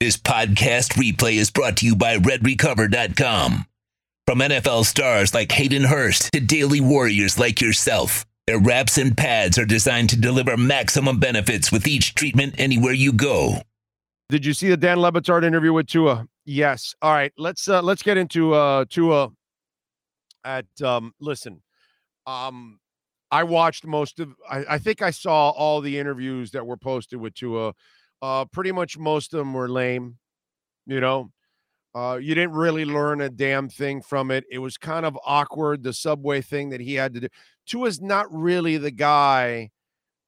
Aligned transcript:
This 0.00 0.16
podcast 0.16 0.94
replay 0.94 1.34
is 1.34 1.50
brought 1.50 1.76
to 1.76 1.84
you 1.86 1.94
by 1.94 2.16
RedRecover.com. 2.16 3.66
From 4.26 4.38
NFL 4.38 4.86
stars 4.86 5.34
like 5.34 5.52
Hayden 5.52 5.84
Hurst 5.84 6.32
to 6.32 6.40
daily 6.40 6.80
warriors 6.80 7.38
like 7.38 7.60
yourself, 7.60 8.24
their 8.46 8.58
wraps 8.58 8.96
and 8.96 9.14
pads 9.14 9.58
are 9.58 9.66
designed 9.66 10.08
to 10.08 10.18
deliver 10.18 10.56
maximum 10.56 11.20
benefits 11.20 11.70
with 11.70 11.86
each 11.86 12.14
treatment 12.14 12.54
anywhere 12.56 12.94
you 12.94 13.12
go. 13.12 13.56
Did 14.30 14.46
you 14.46 14.54
see 14.54 14.70
the 14.70 14.76
Dan 14.78 15.00
Le 15.00 15.12
Batard 15.12 15.44
interview 15.44 15.74
with 15.74 15.86
Tua? 15.86 16.26
Yes. 16.46 16.94
All 17.02 17.12
right. 17.12 17.34
Let's 17.36 17.68
uh 17.68 17.82
let's 17.82 18.02
get 18.02 18.16
into 18.16 18.54
uh 18.54 18.86
Tua 18.88 19.28
at 20.46 20.64
um 20.82 21.12
listen. 21.20 21.60
Um 22.26 22.80
I 23.30 23.42
watched 23.44 23.84
most 23.84 24.18
of 24.18 24.34
I, 24.50 24.64
I 24.66 24.78
think 24.78 25.02
I 25.02 25.10
saw 25.10 25.50
all 25.50 25.82
the 25.82 25.98
interviews 25.98 26.52
that 26.52 26.66
were 26.66 26.78
posted 26.78 27.20
with 27.20 27.34
Tua. 27.34 27.74
Uh, 28.22 28.44
pretty 28.46 28.72
much 28.72 28.98
most 28.98 29.32
of 29.34 29.38
them 29.38 29.54
were 29.54 29.68
lame. 29.68 30.16
You 30.86 31.00
know, 31.00 31.30
uh, 31.94 32.18
you 32.20 32.34
didn't 32.34 32.52
really 32.52 32.84
learn 32.84 33.20
a 33.20 33.28
damn 33.28 33.68
thing 33.68 34.02
from 34.02 34.30
it. 34.30 34.44
It 34.50 34.58
was 34.58 34.76
kind 34.76 35.04
of 35.04 35.18
awkward, 35.24 35.82
the 35.82 35.92
subway 35.92 36.40
thing 36.40 36.70
that 36.70 36.80
he 36.80 36.94
had 36.94 37.14
to 37.14 37.20
do. 37.20 37.28
Tua's 37.66 38.00
not 38.00 38.26
really 38.30 38.76
the 38.76 38.90
guy 38.90 39.70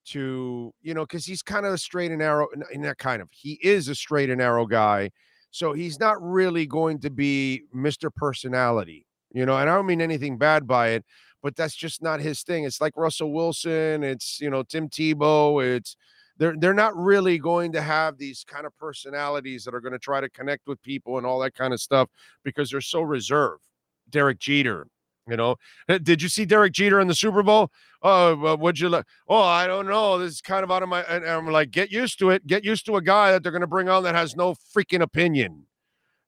to, 0.06 0.74
you 0.82 0.94
know, 0.94 1.02
because 1.02 1.24
he's 1.24 1.42
kind 1.42 1.64
of 1.64 1.72
a 1.72 1.78
straight 1.78 2.10
and 2.10 2.18
narrow, 2.18 2.48
that 2.80 2.98
kind 2.98 3.22
of, 3.22 3.28
he 3.30 3.58
is 3.62 3.88
a 3.88 3.94
straight 3.94 4.30
and 4.30 4.38
narrow 4.38 4.66
guy. 4.66 5.10
So 5.50 5.72
he's 5.72 6.00
not 6.00 6.20
really 6.20 6.66
going 6.66 6.98
to 7.00 7.10
be 7.10 7.62
Mr. 7.74 8.12
Personality, 8.12 9.06
you 9.32 9.46
know, 9.46 9.56
and 9.56 9.70
I 9.70 9.74
don't 9.74 9.86
mean 9.86 10.00
anything 10.00 10.38
bad 10.38 10.66
by 10.66 10.88
it, 10.90 11.04
but 11.42 11.54
that's 11.54 11.76
just 11.76 12.02
not 12.02 12.20
his 12.20 12.42
thing. 12.42 12.64
It's 12.64 12.80
like 12.80 12.96
Russell 12.96 13.32
Wilson, 13.32 14.02
it's, 14.02 14.40
you 14.40 14.50
know, 14.50 14.62
Tim 14.62 14.88
Tebow, 14.88 15.64
it's, 15.64 15.96
they're 16.42 16.56
they're 16.58 16.74
not 16.74 16.96
really 16.96 17.38
going 17.38 17.70
to 17.70 17.80
have 17.80 18.18
these 18.18 18.44
kind 18.44 18.66
of 18.66 18.76
personalities 18.76 19.62
that 19.62 19.74
are 19.74 19.80
going 19.80 19.92
to 19.92 19.98
try 19.98 20.20
to 20.20 20.28
connect 20.28 20.66
with 20.66 20.82
people 20.82 21.16
and 21.16 21.24
all 21.24 21.38
that 21.38 21.54
kind 21.54 21.72
of 21.72 21.80
stuff 21.80 22.08
because 22.42 22.68
they're 22.68 22.80
so 22.80 23.00
reserved. 23.00 23.62
Derek 24.10 24.40
Jeter, 24.40 24.88
you 25.28 25.36
know, 25.36 25.54
did 26.02 26.20
you 26.20 26.28
see 26.28 26.44
Derek 26.44 26.72
Jeter 26.72 26.98
in 26.98 27.06
the 27.06 27.14
Super 27.14 27.44
Bowl? 27.44 27.70
Oh, 28.02 28.56
would 28.56 28.80
you 28.80 28.88
like? 28.88 29.04
Oh, 29.28 29.40
I 29.40 29.68
don't 29.68 29.86
know. 29.86 30.18
This 30.18 30.32
is 30.32 30.40
kind 30.40 30.64
of 30.64 30.72
out 30.72 30.82
of 30.82 30.88
my. 30.88 31.02
And 31.04 31.24
I'm 31.24 31.46
like, 31.46 31.70
get 31.70 31.92
used 31.92 32.18
to 32.18 32.30
it. 32.30 32.44
Get 32.44 32.64
used 32.64 32.86
to 32.86 32.96
a 32.96 33.02
guy 33.02 33.30
that 33.30 33.44
they're 33.44 33.52
going 33.52 33.60
to 33.60 33.68
bring 33.68 33.88
on 33.88 34.02
that 34.02 34.16
has 34.16 34.34
no 34.34 34.56
freaking 34.76 35.02
opinion. 35.02 35.66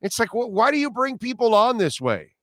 It's 0.01 0.21
like, 0.21 0.29
why 0.33 0.71
do 0.71 0.79
you 0.79 0.93
bring 0.93 1.19
people 1.19 1.57
on 1.57 1.79
this 1.79 2.01
way? 2.01 2.37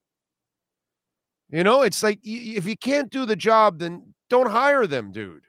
You 1.50 1.64
know, 1.64 1.84
it's 1.84 2.04
like 2.04 2.20
if 2.24 2.66
you 2.66 2.76
can't 2.76 3.10
do 3.10 3.26
the 3.26 3.38
job, 3.38 3.80
then 3.80 4.14
don't 4.30 4.50
hire 4.50 4.88
them, 4.88 5.14
dude. 5.14 5.44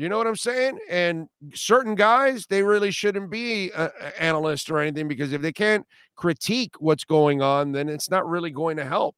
You 0.00 0.08
know 0.08 0.16
what 0.16 0.26
I'm 0.26 0.34
saying? 0.34 0.78
And 0.88 1.28
certain 1.52 1.94
guys, 1.94 2.46
they 2.46 2.62
really 2.62 2.90
shouldn't 2.90 3.30
be 3.30 3.70
an 3.72 3.90
analyst 4.18 4.70
or 4.70 4.78
anything 4.78 5.08
because 5.08 5.34
if 5.34 5.42
they 5.42 5.52
can't 5.52 5.86
critique 6.16 6.74
what's 6.78 7.04
going 7.04 7.42
on, 7.42 7.72
then 7.72 7.90
it's 7.90 8.08
not 8.08 8.26
really 8.26 8.50
going 8.50 8.78
to 8.78 8.86
help. 8.86 9.14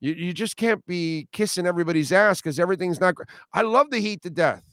You, 0.00 0.14
you 0.14 0.32
just 0.32 0.56
can't 0.56 0.82
be 0.86 1.28
kissing 1.30 1.66
everybody's 1.66 2.10
ass 2.10 2.40
because 2.40 2.58
everything's 2.58 3.02
not. 3.02 3.16
I 3.52 3.60
love 3.60 3.90
the 3.90 3.98
Heat 3.98 4.22
to 4.22 4.30
death. 4.30 4.64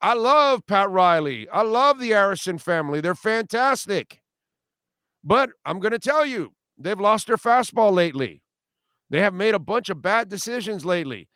I 0.00 0.14
love 0.14 0.66
Pat 0.66 0.90
Riley. 0.90 1.48
I 1.48 1.62
love 1.62 2.00
the 2.00 2.10
Arison 2.10 2.60
family. 2.60 3.00
They're 3.00 3.14
fantastic. 3.14 4.18
But 5.22 5.50
I'm 5.64 5.78
going 5.78 5.92
to 5.92 6.00
tell 6.00 6.26
you, 6.26 6.52
they've 6.76 6.98
lost 6.98 7.28
their 7.28 7.36
fastball 7.36 7.92
lately. 7.92 8.42
They 9.10 9.20
have 9.20 9.34
made 9.34 9.54
a 9.54 9.60
bunch 9.60 9.88
of 9.88 10.02
bad 10.02 10.28
decisions 10.28 10.84
lately 10.84 11.28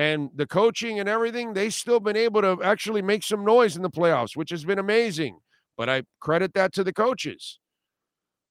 and 0.00 0.30
the 0.34 0.46
coaching 0.46 0.98
and 0.98 1.10
everything, 1.10 1.52
they've 1.52 1.74
still 1.74 2.00
been 2.00 2.16
able 2.16 2.40
to 2.40 2.62
actually 2.62 3.02
make 3.02 3.22
some 3.22 3.44
noise 3.44 3.76
in 3.76 3.82
the 3.82 3.90
playoffs, 3.90 4.34
which 4.34 4.48
has 4.48 4.64
been 4.64 4.78
amazing. 4.78 5.38
But 5.76 5.90
I 5.90 6.04
credit 6.20 6.54
that 6.54 6.72
to 6.74 6.84
the 6.84 6.92
coaches. 6.92 7.58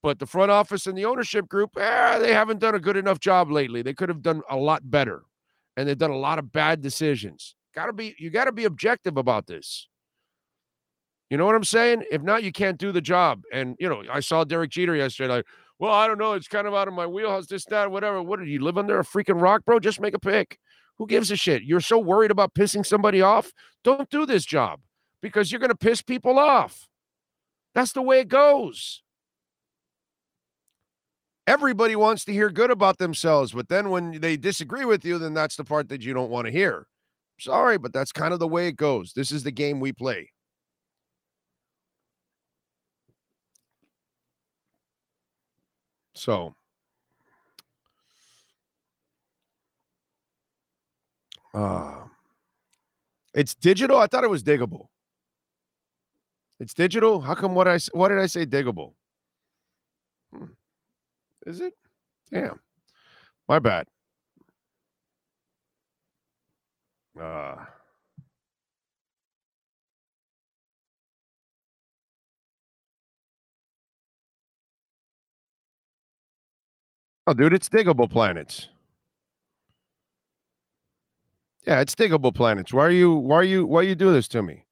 But 0.00 0.20
the 0.20 0.26
front 0.26 0.52
office 0.52 0.86
and 0.86 0.96
the 0.96 1.06
ownership 1.06 1.48
group, 1.48 1.70
eh, 1.76 2.18
they 2.20 2.32
haven't 2.32 2.60
done 2.60 2.76
a 2.76 2.78
good 2.78 2.96
enough 2.96 3.18
job 3.18 3.50
lately. 3.50 3.82
They 3.82 3.94
could 3.94 4.08
have 4.08 4.22
done 4.22 4.42
a 4.48 4.56
lot 4.56 4.88
better. 4.88 5.22
And 5.76 5.88
they've 5.88 5.98
done 5.98 6.12
a 6.12 6.16
lot 6.16 6.38
of 6.38 6.52
bad 6.52 6.82
decisions. 6.82 7.56
Gotta 7.74 7.92
be, 7.92 8.14
you 8.16 8.30
gotta 8.30 8.52
be 8.52 8.64
objective 8.64 9.16
about 9.16 9.48
this. 9.48 9.88
You 11.30 11.36
know 11.36 11.46
what 11.46 11.56
I'm 11.56 11.64
saying? 11.64 12.04
If 12.12 12.22
not, 12.22 12.44
you 12.44 12.52
can't 12.52 12.78
do 12.78 12.92
the 12.92 13.00
job. 13.00 13.42
And 13.52 13.74
you 13.80 13.88
know, 13.88 14.04
I 14.08 14.20
saw 14.20 14.44
Derek 14.44 14.70
Jeter 14.70 14.94
yesterday, 14.94 15.34
like, 15.34 15.46
well, 15.80 15.92
I 15.92 16.06
don't 16.06 16.18
know, 16.18 16.34
it's 16.34 16.46
kind 16.46 16.68
of 16.68 16.74
out 16.74 16.86
of 16.86 16.94
my 16.94 17.08
wheelhouse, 17.08 17.48
this, 17.48 17.64
that, 17.66 17.90
whatever. 17.90 18.22
What 18.22 18.38
did 18.38 18.48
you 18.48 18.62
live 18.62 18.78
under 18.78 19.00
a 19.00 19.04
freaking 19.04 19.40
rock, 19.40 19.64
bro? 19.64 19.80
Just 19.80 20.00
make 20.00 20.14
a 20.14 20.20
pick. 20.20 20.56
Who 21.00 21.06
gives 21.06 21.30
a 21.30 21.36
shit? 21.36 21.62
You're 21.62 21.80
so 21.80 21.98
worried 21.98 22.30
about 22.30 22.52
pissing 22.52 22.84
somebody 22.84 23.22
off? 23.22 23.52
Don't 23.82 24.10
do 24.10 24.26
this 24.26 24.44
job 24.44 24.80
because 25.22 25.50
you're 25.50 25.58
going 25.58 25.70
to 25.70 25.74
piss 25.74 26.02
people 26.02 26.38
off. 26.38 26.88
That's 27.74 27.92
the 27.92 28.02
way 28.02 28.20
it 28.20 28.28
goes. 28.28 29.02
Everybody 31.46 31.96
wants 31.96 32.26
to 32.26 32.34
hear 32.34 32.50
good 32.50 32.70
about 32.70 32.98
themselves, 32.98 33.52
but 33.52 33.70
then 33.70 33.88
when 33.88 34.20
they 34.20 34.36
disagree 34.36 34.84
with 34.84 35.02
you, 35.02 35.16
then 35.16 35.32
that's 35.32 35.56
the 35.56 35.64
part 35.64 35.88
that 35.88 36.02
you 36.02 36.12
don't 36.12 36.28
want 36.28 36.48
to 36.48 36.52
hear. 36.52 36.86
Sorry, 37.40 37.78
but 37.78 37.94
that's 37.94 38.12
kind 38.12 38.34
of 38.34 38.38
the 38.38 38.46
way 38.46 38.68
it 38.68 38.76
goes. 38.76 39.14
This 39.14 39.32
is 39.32 39.42
the 39.42 39.50
game 39.50 39.80
we 39.80 39.94
play. 39.94 40.28
So, 46.14 46.54
Uh, 51.52 52.04
it's 53.34 53.54
digital. 53.54 53.98
I 53.98 54.06
thought 54.06 54.24
it 54.24 54.30
was 54.30 54.42
diggable. 54.42 54.86
It's 56.60 56.74
digital. 56.74 57.20
How 57.20 57.34
come? 57.34 57.54
What 57.54 57.66
I 57.68 57.78
what 57.92 58.08
did 58.08 58.18
I 58.18 58.26
say? 58.26 58.46
Diggable. 58.46 58.92
Hmm. 60.34 60.46
Is 61.46 61.60
it? 61.60 61.74
Damn. 62.30 62.60
My 63.48 63.58
bad. 63.58 63.86
Uh. 67.20 67.56
Oh, 77.26 77.32
dude, 77.32 77.52
it's 77.52 77.68
Digable 77.68 78.10
Planets. 78.10 78.68
Yeah, 81.70 81.80
it's 81.82 81.94
Digable 81.94 82.34
Planets. 82.34 82.72
Why 82.72 82.84
are 82.84 82.90
you 82.90 83.14
why 83.14 83.36
are 83.36 83.44
you 83.44 83.64
why 83.64 83.82
you 83.82 83.94
do 83.94 84.12
this 84.12 84.26
to 84.28 84.42
me? 84.42 84.64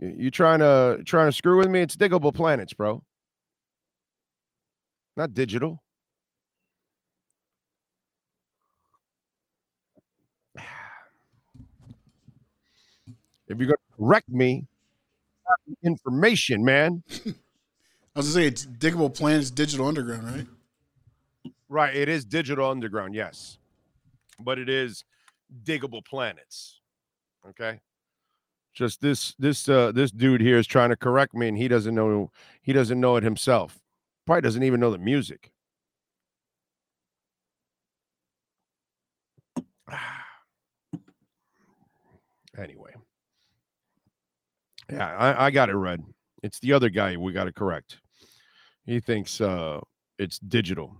You, 0.00 0.30
trying 0.30 0.60
to 0.60 1.02
trying 1.04 1.28
to 1.28 1.32
screw 1.32 1.58
with 1.58 1.68
me? 1.68 1.82
It's 1.82 1.96
Digable 1.96 2.32
Planets, 2.34 2.72
bro. 2.72 3.04
Not 5.14 5.34
digital. 5.34 5.82
If 13.48 13.58
you're 13.58 13.66
gonna 13.66 13.76
correct 13.98 14.30
me, 14.30 14.66
information, 15.84 16.64
man. 16.64 17.02
I 17.10 17.34
was 18.14 18.32
gonna 18.32 18.44
say 18.44 18.46
it's 18.46 18.64
Digable 18.64 19.14
Planets, 19.14 19.50
digital 19.50 19.86
underground, 19.86 20.24
right? 20.24 20.46
Right. 21.68 21.94
It 21.94 22.08
is 22.08 22.24
digital 22.24 22.70
underground, 22.70 23.14
yes 23.14 23.58
but 24.42 24.58
it 24.58 24.68
is 24.68 25.04
Digable 25.64 26.04
Planets. 26.04 26.80
Okay. 27.48 27.80
Just 28.74 29.00
this 29.00 29.34
this 29.38 29.68
uh 29.68 29.92
this 29.92 30.10
dude 30.10 30.40
here 30.40 30.56
is 30.56 30.66
trying 30.66 30.90
to 30.90 30.96
correct 30.96 31.34
me 31.34 31.46
and 31.48 31.58
he 31.58 31.68
doesn't 31.68 31.94
know 31.94 32.30
he 32.62 32.72
doesn't 32.72 32.98
know 33.00 33.16
it 33.16 33.22
himself. 33.22 33.78
Probably 34.26 34.40
doesn't 34.40 34.62
even 34.62 34.80
know 34.80 34.90
the 34.90 34.98
music. 34.98 35.52
anyway. 42.58 42.94
Yeah, 44.90 45.08
I, 45.16 45.46
I 45.46 45.50
got 45.50 45.68
it 45.68 45.76
read. 45.76 46.02
It's 46.42 46.58
the 46.60 46.72
other 46.72 46.88
guy 46.88 47.16
we 47.16 47.32
got 47.32 47.44
to 47.44 47.52
correct. 47.52 47.98
He 48.86 49.00
thinks 49.00 49.40
uh 49.40 49.80
it's 50.18 50.38
digital. 50.38 50.96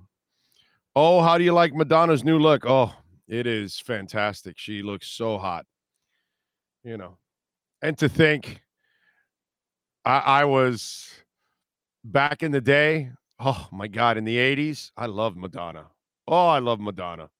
Oh, 0.94 1.22
how 1.22 1.38
do 1.38 1.44
you 1.44 1.52
like 1.54 1.74
Madonna's 1.74 2.22
new 2.22 2.38
look? 2.38 2.66
Oh, 2.66 2.92
it 3.32 3.46
is 3.46 3.80
fantastic. 3.80 4.58
She 4.58 4.82
looks 4.82 5.08
so 5.08 5.38
hot. 5.38 5.64
You 6.84 6.98
know, 6.98 7.16
and 7.80 7.96
to 7.98 8.08
think 8.08 8.60
I, 10.04 10.18
I 10.18 10.44
was 10.44 11.08
back 12.04 12.42
in 12.42 12.52
the 12.52 12.60
day. 12.60 13.10
Oh 13.38 13.68
my 13.72 13.88
God, 13.88 14.18
in 14.18 14.24
the 14.24 14.36
80s, 14.36 14.90
I 14.96 15.06
love 15.06 15.36
Madonna. 15.36 15.86
Oh, 16.28 16.48
I 16.48 16.58
love 16.58 16.78
Madonna. 16.78 17.30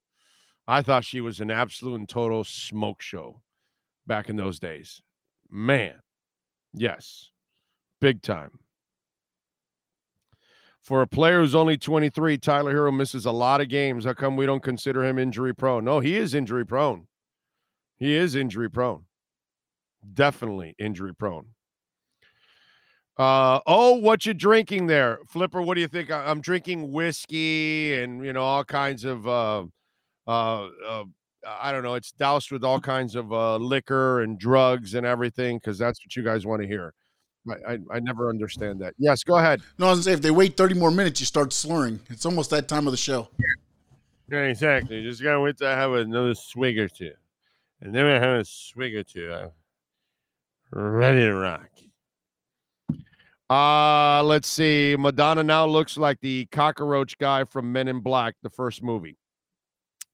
I 0.67 0.81
thought 0.81 1.05
she 1.05 1.21
was 1.21 1.41
an 1.41 1.51
absolute 1.51 1.97
and 1.97 2.09
total 2.09 2.45
smoke 2.45 3.03
show 3.03 3.43
back 4.07 4.29
in 4.31 4.37
those 4.37 4.59
days. 4.59 5.03
Man, 5.51 5.95
yes, 6.73 7.31
big 8.01 8.23
time. 8.23 8.61
For 10.83 11.01
a 11.01 11.07
player 11.07 11.41
who's 11.41 11.55
only 11.55 11.79
23, 11.79 12.39
Tyler 12.39 12.75
Herro 12.75 12.95
misses 12.95 13.25
a 13.25 13.31
lot 13.33 13.61
of 13.61 13.69
games. 13.69 14.05
How 14.05 14.15
come 14.15 14.37
we 14.37 14.47
don't 14.47 14.63
consider 14.63 15.05
him 15.05 15.19
injury 15.19 15.55
prone? 15.55 15.85
No, 15.85 16.01
he 16.01 16.17
is 16.17 16.35
injury 16.35 16.67
prone. 16.67 17.07
He 17.99 18.15
is 18.15 18.35
injury 18.35 18.69
prone. 18.69 19.05
Definitely 20.13 20.75
injury 20.79 21.15
prone. 21.15 21.47
Uh 23.17 23.61
oh, 23.67 23.95
what 23.99 24.27
you 24.27 24.35
drinking 24.35 24.87
there, 24.87 25.19
Flipper? 25.29 25.63
What 25.63 25.75
do 25.75 25.81
you 25.83 25.87
think? 25.89 26.11
I- 26.11 26.29
I'm 26.31 26.41
drinking 26.41 26.91
whiskey 26.93 27.95
and 28.01 28.25
you 28.25 28.33
know 28.33 28.43
all 28.43 28.65
kinds 28.65 29.05
of 29.05 29.29
uh, 29.29 29.65
uh, 30.27 30.69
uh 30.89 31.05
I 31.47 31.73
don't 31.73 31.83
know. 31.83 31.95
It's 31.95 32.13
doused 32.13 32.51
with 32.51 32.65
all 32.65 32.81
kinds 32.81 33.15
of 33.15 33.33
uh, 33.33 33.57
liquor 33.57 34.23
and 34.23 34.39
drugs 34.39 34.95
and 34.95 35.05
everything 35.07 35.59
because 35.59 35.79
that's 35.79 36.01
what 36.05 36.17
you 36.17 36.23
guys 36.23 36.47
want 36.47 36.63
to 36.63 36.69
hear. 36.69 36.95
I, 37.49 37.73
I 37.73 37.79
I 37.93 38.01
never 38.01 38.29
understand 38.29 38.81
that. 38.81 38.95
Yes, 38.99 39.25
go 39.25 39.37
ahead. 39.37 39.63
No, 39.79 39.87
I 39.87 39.91
was 39.91 39.99
gonna 39.99 40.05
say 40.05 40.13
if 40.13 40.23
they 40.23 40.31
wait 40.31 40.57
30 40.57 40.75
more 40.75 40.91
minutes, 40.91 41.21
you 41.21 41.27
start 41.27 41.53
slurring. 41.53 42.01
It's 42.09 42.25
almost 42.25 42.51
that 42.51 42.69
time 42.69 42.87
of 42.87 42.93
the 42.93 42.97
show. 42.97 43.29
Yeah, 44.31 44.45
exactly. 44.45 45.03
Just 45.03 45.23
gotta 45.23 45.41
wait 45.41 45.57
to 45.59 45.67
have 45.67 45.93
another 45.93 46.35
swig 46.35 46.79
or 46.79 46.89
two, 46.89 47.13
and 47.81 47.95
then 47.95 48.05
we 48.05 48.13
have 48.13 48.41
a 48.41 48.45
swig 48.45 48.95
or 48.95 49.03
two. 49.03 49.33
I'm 50.75 50.81
ready 50.81 51.21
to 51.21 51.35
rock. 51.35 51.69
Uh, 53.51 54.23
let's 54.23 54.49
see. 54.49 54.97
Madonna 54.99 55.43
now 55.43 55.67
looks 55.67 55.99
like 55.99 56.19
the 56.21 56.47
cockroach 56.47 57.19
guy 57.19 57.45
from 57.45 57.71
Men 57.71 57.89
in 57.89 58.01
Black, 58.01 58.35
the 58.43 58.49
first 58.49 58.83
movie. 58.83 59.19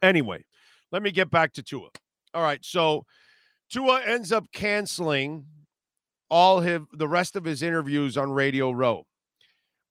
Anyway, 0.03 0.45
let 0.91 1.03
me 1.03 1.13
get 1.13 1.31
back 1.31 1.53
to 1.53 1.63
Tua. 1.63 1.91
All 2.35 2.43
right, 2.43 2.65
so 2.65 3.05
Tua 3.71 4.03
ends 4.05 4.33
up 4.33 4.51
canceling 4.53 5.45
all 6.31 6.61
his 6.61 6.81
the 6.93 7.09
rest 7.09 7.37
of 7.37 7.45
his 7.45 7.63
interviews 7.63 8.17
on 8.17 8.31
Radio 8.31 8.71
Row. 8.71 9.05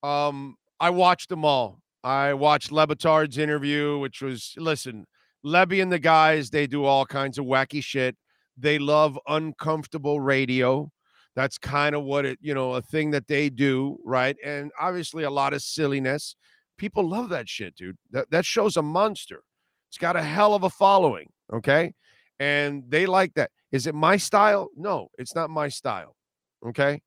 Um, 0.04 0.56
I 0.80 0.90
watched 0.90 1.30
them 1.30 1.46
all. 1.46 1.82
I 2.04 2.34
watched 2.34 2.72
Le 2.72 2.86
Batard's 2.88 3.38
interview, 3.38 3.98
which 3.98 4.22
was 4.22 4.54
listen, 4.58 5.06
Levy 5.44 5.82
and 5.82 5.92
the 5.92 6.00
guys, 6.00 6.50
they 6.50 6.68
do 6.68 6.86
all 6.86 7.06
kinds 7.06 7.38
of 7.38 7.46
wacky 7.46 7.84
shit. 7.84 8.16
They 8.58 8.80
love 8.80 9.18
uncomfortable 9.28 10.20
radio. 10.20 10.92
That's 11.36 11.58
kind 11.58 11.96
of 11.96 12.04
what 12.04 12.26
it, 12.26 12.40
you 12.42 12.54
know, 12.54 12.74
a 12.74 12.82
thing 12.82 13.12
that 13.12 13.28
they 13.28 13.50
do, 13.50 13.98
right? 14.04 14.36
And 14.44 14.72
obviously 14.80 15.24
a 15.24 15.30
lot 15.30 15.54
of 15.54 15.62
silliness. 15.62 16.36
People 16.78 17.08
love 17.08 17.30
that 17.30 17.48
shit, 17.48 17.76
dude. 17.76 17.98
That 18.12 18.30
that 18.32 18.46
show's 18.46 18.78
a 18.78 18.82
monster. 18.82 19.42
It's 19.90 19.98
got 19.98 20.16
a 20.16 20.24
hell 20.24 20.54
of 20.54 20.64
a 20.64 20.70
following, 20.70 21.30
okay? 21.54 21.94
And 22.40 22.84
they 22.90 23.06
like 23.06 23.34
that. 23.36 23.52
Is 23.72 23.88
it 23.88 23.96
my 23.96 24.18
style? 24.18 24.70
No, 24.76 25.08
it's 25.18 25.34
not 25.34 25.50
my 25.50 25.70
style. 25.70 26.17
Okay? 26.66 27.02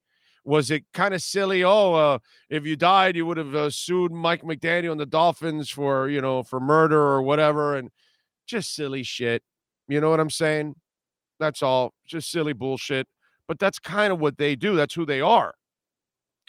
Was 0.45 0.71
it 0.71 0.85
kind 0.95 1.13
of 1.13 1.23
silly? 1.23 1.63
Oh, 1.63 1.95
uh, 1.95 2.19
if 2.49 2.67
you 2.67 2.77
died, 2.77 3.17
you 3.17 3.27
would 3.27 3.37
have 3.37 3.55
uh, 3.55 3.71
sued 3.71 4.11
Mike 4.11 4.43
McDaniel 4.43 4.93
and 4.93 5.01
the 5.01 5.07
Dolphins 5.07 5.69
for, 5.69 6.09
you 6.09 6.21
know, 6.21 6.43
for 6.43 6.61
murder 6.61 7.01
or 7.01 7.23
whatever 7.23 7.77
and 7.77 7.91
just 8.47 8.75
silly 8.75 9.03
shit. 9.03 9.43
You 9.87 10.01
know 10.01 10.11
what 10.11 10.21
I'm 10.21 10.31
saying? 10.31 10.77
That's 11.39 11.63
all. 11.63 11.95
Just 12.07 12.31
silly 12.31 12.53
bullshit. 12.53 13.07
But 13.47 13.59
that's 13.59 13.79
kind 13.79 14.13
of 14.13 14.21
what 14.21 14.39
they 14.39 14.57
do. 14.57 14.77
That's 14.77 14.95
who 14.95 15.05
they 15.05 15.21
are. 15.21 15.55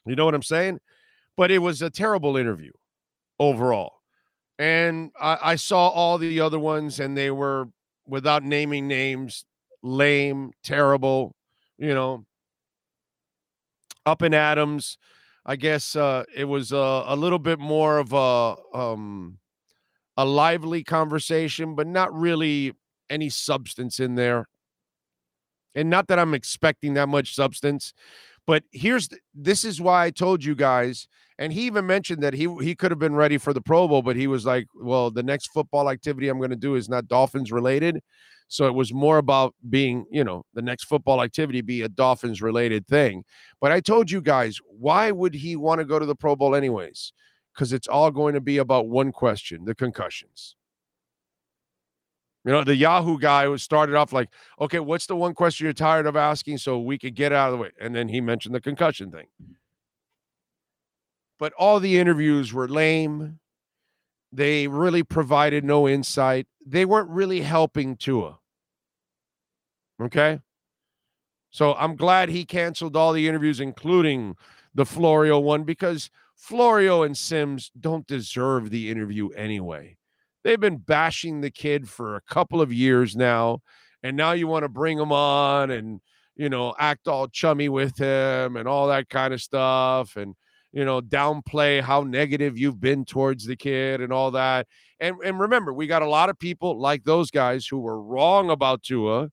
You 0.05 0.15
know 0.15 0.25
what 0.25 0.35
I'm 0.35 0.43
saying? 0.43 0.79
But 1.35 1.51
it 1.51 1.59
was 1.59 1.81
a 1.81 1.89
terrible 1.89 2.37
interview 2.37 2.71
overall. 3.39 4.01
And 4.59 5.11
I, 5.19 5.37
I 5.41 5.55
saw 5.55 5.89
all 5.89 6.17
the 6.17 6.39
other 6.39 6.59
ones, 6.59 6.99
and 6.99 7.17
they 7.17 7.31
were, 7.31 7.69
without 8.05 8.43
naming 8.43 8.87
names, 8.87 9.45
lame, 9.81 10.51
terrible, 10.63 11.35
you 11.77 11.93
know, 11.93 12.25
Up 14.05 14.21
& 14.21 14.23
Adams. 14.23 14.97
I 15.45 15.55
guess 15.55 15.95
uh, 15.95 16.23
it 16.35 16.45
was 16.45 16.71
uh, 16.71 17.03
a 17.07 17.15
little 17.15 17.39
bit 17.39 17.59
more 17.59 17.97
of 17.97 18.13
a 18.13 18.55
um, 18.77 19.39
a 20.17 20.25
lively 20.25 20.83
conversation, 20.83 21.73
but 21.75 21.87
not 21.87 22.13
really 22.13 22.73
any 23.09 23.29
substance 23.29 23.99
in 23.99 24.15
there. 24.15 24.47
And 25.73 25.89
not 25.89 26.07
that 26.07 26.19
I'm 26.19 26.33
expecting 26.33 26.93
that 26.95 27.09
much 27.09 27.33
substance, 27.33 27.93
but 28.47 28.63
here's 28.71 29.09
this 29.33 29.63
is 29.65 29.81
why 29.81 30.05
I 30.05 30.09
told 30.11 30.43
you 30.43 30.55
guys. 30.55 31.07
And 31.37 31.51
he 31.51 31.61
even 31.61 31.87
mentioned 31.87 32.21
that 32.21 32.33
he 32.33 32.53
he 32.61 32.75
could 32.75 32.91
have 32.91 32.99
been 32.99 33.15
ready 33.15 33.37
for 33.37 33.53
the 33.53 33.61
Pro 33.61 33.87
Bowl, 33.87 34.01
but 34.01 34.15
he 34.15 34.27
was 34.27 34.45
like, 34.45 34.67
"Well, 34.75 35.09
the 35.09 35.23
next 35.23 35.47
football 35.47 35.89
activity 35.89 36.27
I'm 36.27 36.37
going 36.37 36.51
to 36.51 36.55
do 36.55 36.75
is 36.75 36.87
not 36.87 37.07
Dolphins 37.07 37.51
related." 37.51 38.01
So 38.51 38.67
it 38.67 38.73
was 38.73 38.93
more 38.93 39.17
about 39.17 39.55
being, 39.69 40.05
you 40.11 40.25
know, 40.25 40.43
the 40.53 40.61
next 40.61 40.83
football 40.83 41.23
activity 41.23 41.61
be 41.61 41.83
a 41.83 41.89
Dolphins 41.89 42.41
related 42.41 42.85
thing. 42.85 43.23
But 43.61 43.71
I 43.71 43.79
told 43.79 44.11
you 44.11 44.19
guys, 44.19 44.59
why 44.67 45.09
would 45.09 45.33
he 45.33 45.55
want 45.55 45.79
to 45.79 45.85
go 45.85 45.99
to 45.99 46.05
the 46.05 46.17
Pro 46.17 46.35
Bowl 46.35 46.53
anyways? 46.53 47.13
Because 47.53 47.71
it's 47.71 47.87
all 47.87 48.11
going 48.11 48.33
to 48.33 48.41
be 48.41 48.57
about 48.57 48.89
one 48.89 49.13
question 49.13 49.63
the 49.63 49.73
concussions. 49.73 50.57
You 52.43 52.51
know, 52.51 52.63
the 52.63 52.75
Yahoo 52.75 53.19
guy 53.19 53.47
was 53.47 53.61
started 53.61 53.95
off 53.95 54.13
like, 54.13 54.29
okay, 54.59 54.79
what's 54.79 55.05
the 55.05 55.15
one 55.15 55.33
question 55.35 55.65
you're 55.65 55.73
tired 55.73 56.07
of 56.07 56.15
asking 56.15 56.57
so 56.57 56.79
we 56.79 56.97
could 56.97 57.15
get 57.15 57.31
out 57.31 57.49
of 57.49 57.57
the 57.57 57.63
way? 57.63 57.69
And 57.79 57.95
then 57.95 58.07
he 58.07 58.19
mentioned 58.19 58.55
the 58.55 58.61
concussion 58.61 59.11
thing. 59.11 59.27
But 61.37 61.53
all 61.53 61.79
the 61.79 61.99
interviews 61.99 62.51
were 62.51 62.67
lame. 62.67 63.39
They 64.31 64.67
really 64.67 65.03
provided 65.03 65.63
no 65.63 65.87
insight. 65.87 66.47
They 66.65 66.85
weren't 66.85 67.09
really 67.09 67.41
helping 67.41 67.95
Tua. 67.95 68.39
Okay. 70.01 70.39
So 71.51 71.75
I'm 71.75 71.95
glad 71.95 72.29
he 72.29 72.45
canceled 72.45 72.95
all 72.95 73.13
the 73.13 73.27
interviews, 73.27 73.59
including 73.59 74.35
the 74.73 74.85
Florio 74.85 75.37
one, 75.37 75.63
because 75.63 76.09
Florio 76.35 77.03
and 77.03 77.15
Simms 77.15 77.71
don't 77.79 78.07
deserve 78.07 78.69
the 78.69 78.89
interview 78.89 79.29
anyway. 79.29 79.97
They've 80.43 80.59
been 80.59 80.77
bashing 80.77 81.41
the 81.41 81.51
kid 81.51 81.89
for 81.89 82.15
a 82.15 82.21
couple 82.21 82.61
of 82.61 82.73
years 82.73 83.15
now. 83.15 83.59
And 84.03 84.17
now 84.17 84.31
you 84.31 84.47
want 84.47 84.63
to 84.63 84.69
bring 84.69 84.97
him 84.97 85.11
on 85.11 85.69
and, 85.69 86.01
you 86.35 86.49
know, 86.49 86.73
act 86.79 87.07
all 87.07 87.27
chummy 87.27 87.69
with 87.69 87.97
him 87.97 88.55
and 88.57 88.67
all 88.67 88.87
that 88.87 89.09
kind 89.09 89.33
of 89.33 89.41
stuff. 89.41 90.15
And, 90.15 90.35
you 90.71 90.83
know, 90.85 91.01
downplay 91.01 91.81
how 91.81 92.01
negative 92.01 92.57
you've 92.57 92.79
been 92.79 93.05
towards 93.05 93.45
the 93.45 93.55
kid 93.55 94.01
and 94.01 94.11
all 94.11 94.31
that. 94.31 94.67
And, 94.99 95.17
and 95.23 95.39
remember, 95.39 95.73
we 95.73 95.85
got 95.85 96.01
a 96.01 96.09
lot 96.09 96.29
of 96.29 96.39
people 96.39 96.79
like 96.79 97.03
those 97.03 97.29
guys 97.29 97.67
who 97.67 97.79
were 97.79 98.01
wrong 98.01 98.49
about 98.49 98.81
Tua 98.81 99.29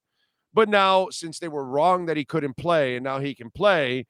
but 0.59 0.69
now, 0.69 1.09
since 1.11 1.39
they 1.39 1.49
were 1.49 1.65
wrong 1.65 2.07
that 2.07 2.17
he 2.17 2.25
couldn't 2.25 2.57
play 2.57 2.97
and 2.97 3.05
now 3.05 3.21
he 3.21 3.35
can 3.35 3.51
play, 3.51 4.07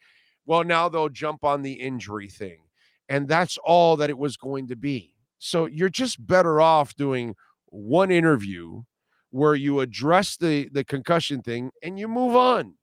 well, 0.47 0.65
now 0.65 0.89
they'll 0.89 1.09
jump 1.09 1.45
on 1.45 1.61
the 1.61 1.75
injury 1.75 2.29
thing. 2.29 2.61
And 3.09 3.29
that's 3.29 3.59
all 3.65 3.97
that 3.97 4.11
it 4.11 4.19
was 4.19 4.37
going 4.37 4.69
to 4.69 4.77
be. 4.77 5.13
So 5.39 5.67
you're 5.67 5.89
just 5.89 6.27
better 6.27 6.61
off 6.61 6.95
doing 6.95 7.35
one 7.67 8.11
interview 8.11 8.83
where 9.31 9.55
you 9.55 9.81
address 9.81 10.37
the, 10.37 10.69
the 10.73 10.85
concussion 10.85 11.43
thing 11.43 11.71
and 11.83 11.99
you 11.99 12.09
move 12.09 12.35
on. 12.35 12.75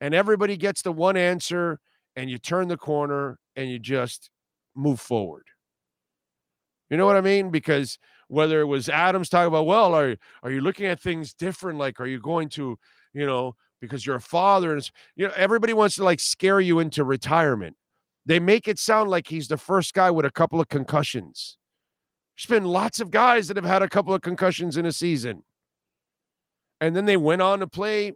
And 0.00 0.14
everybody 0.14 0.56
gets 0.56 0.82
the 0.82 0.92
one 0.92 1.16
answer 1.16 1.80
and 2.16 2.30
you 2.30 2.38
turn 2.38 2.68
the 2.68 2.76
corner 2.76 3.38
and 3.54 3.70
you 3.70 3.78
just 3.78 4.30
move 4.74 5.00
forward. 5.00 5.44
You 6.90 6.96
know 6.96 7.06
what 7.06 7.16
I 7.16 7.20
mean? 7.20 7.50
Because 7.50 7.98
whether 8.28 8.60
it 8.60 8.66
was 8.66 8.88
Adams 8.88 9.28
talking 9.28 9.48
about, 9.48 9.66
well, 9.66 9.94
are 9.94 10.16
are 10.42 10.50
you 10.50 10.60
looking 10.60 10.86
at 10.86 11.00
things 11.00 11.34
different? 11.34 11.78
Like, 11.78 12.00
are 12.00 12.06
you 12.06 12.20
going 12.20 12.48
to, 12.50 12.78
you 13.12 13.26
know, 13.26 13.56
because 13.80 14.06
you're 14.06 14.16
a 14.16 14.20
father, 14.20 14.72
and 14.72 14.90
you 15.16 15.26
know, 15.26 15.34
everybody 15.36 15.72
wants 15.72 15.96
to 15.96 16.04
like 16.04 16.20
scare 16.20 16.60
you 16.60 16.78
into 16.78 17.04
retirement. 17.04 17.76
They 18.24 18.40
make 18.40 18.68
it 18.68 18.78
sound 18.78 19.10
like 19.10 19.28
he's 19.28 19.48
the 19.48 19.56
first 19.56 19.94
guy 19.94 20.10
with 20.10 20.24
a 20.26 20.30
couple 20.30 20.60
of 20.60 20.68
concussions. 20.68 21.57
There's 22.38 22.60
been 22.60 22.68
lots 22.68 23.00
of 23.00 23.10
guys 23.10 23.48
that 23.48 23.56
have 23.56 23.66
had 23.66 23.82
a 23.82 23.88
couple 23.88 24.14
of 24.14 24.22
concussions 24.22 24.76
in 24.76 24.86
a 24.86 24.92
season. 24.92 25.42
And 26.80 26.94
then 26.94 27.04
they 27.04 27.16
went 27.16 27.42
on 27.42 27.58
to 27.58 27.66
play 27.66 28.12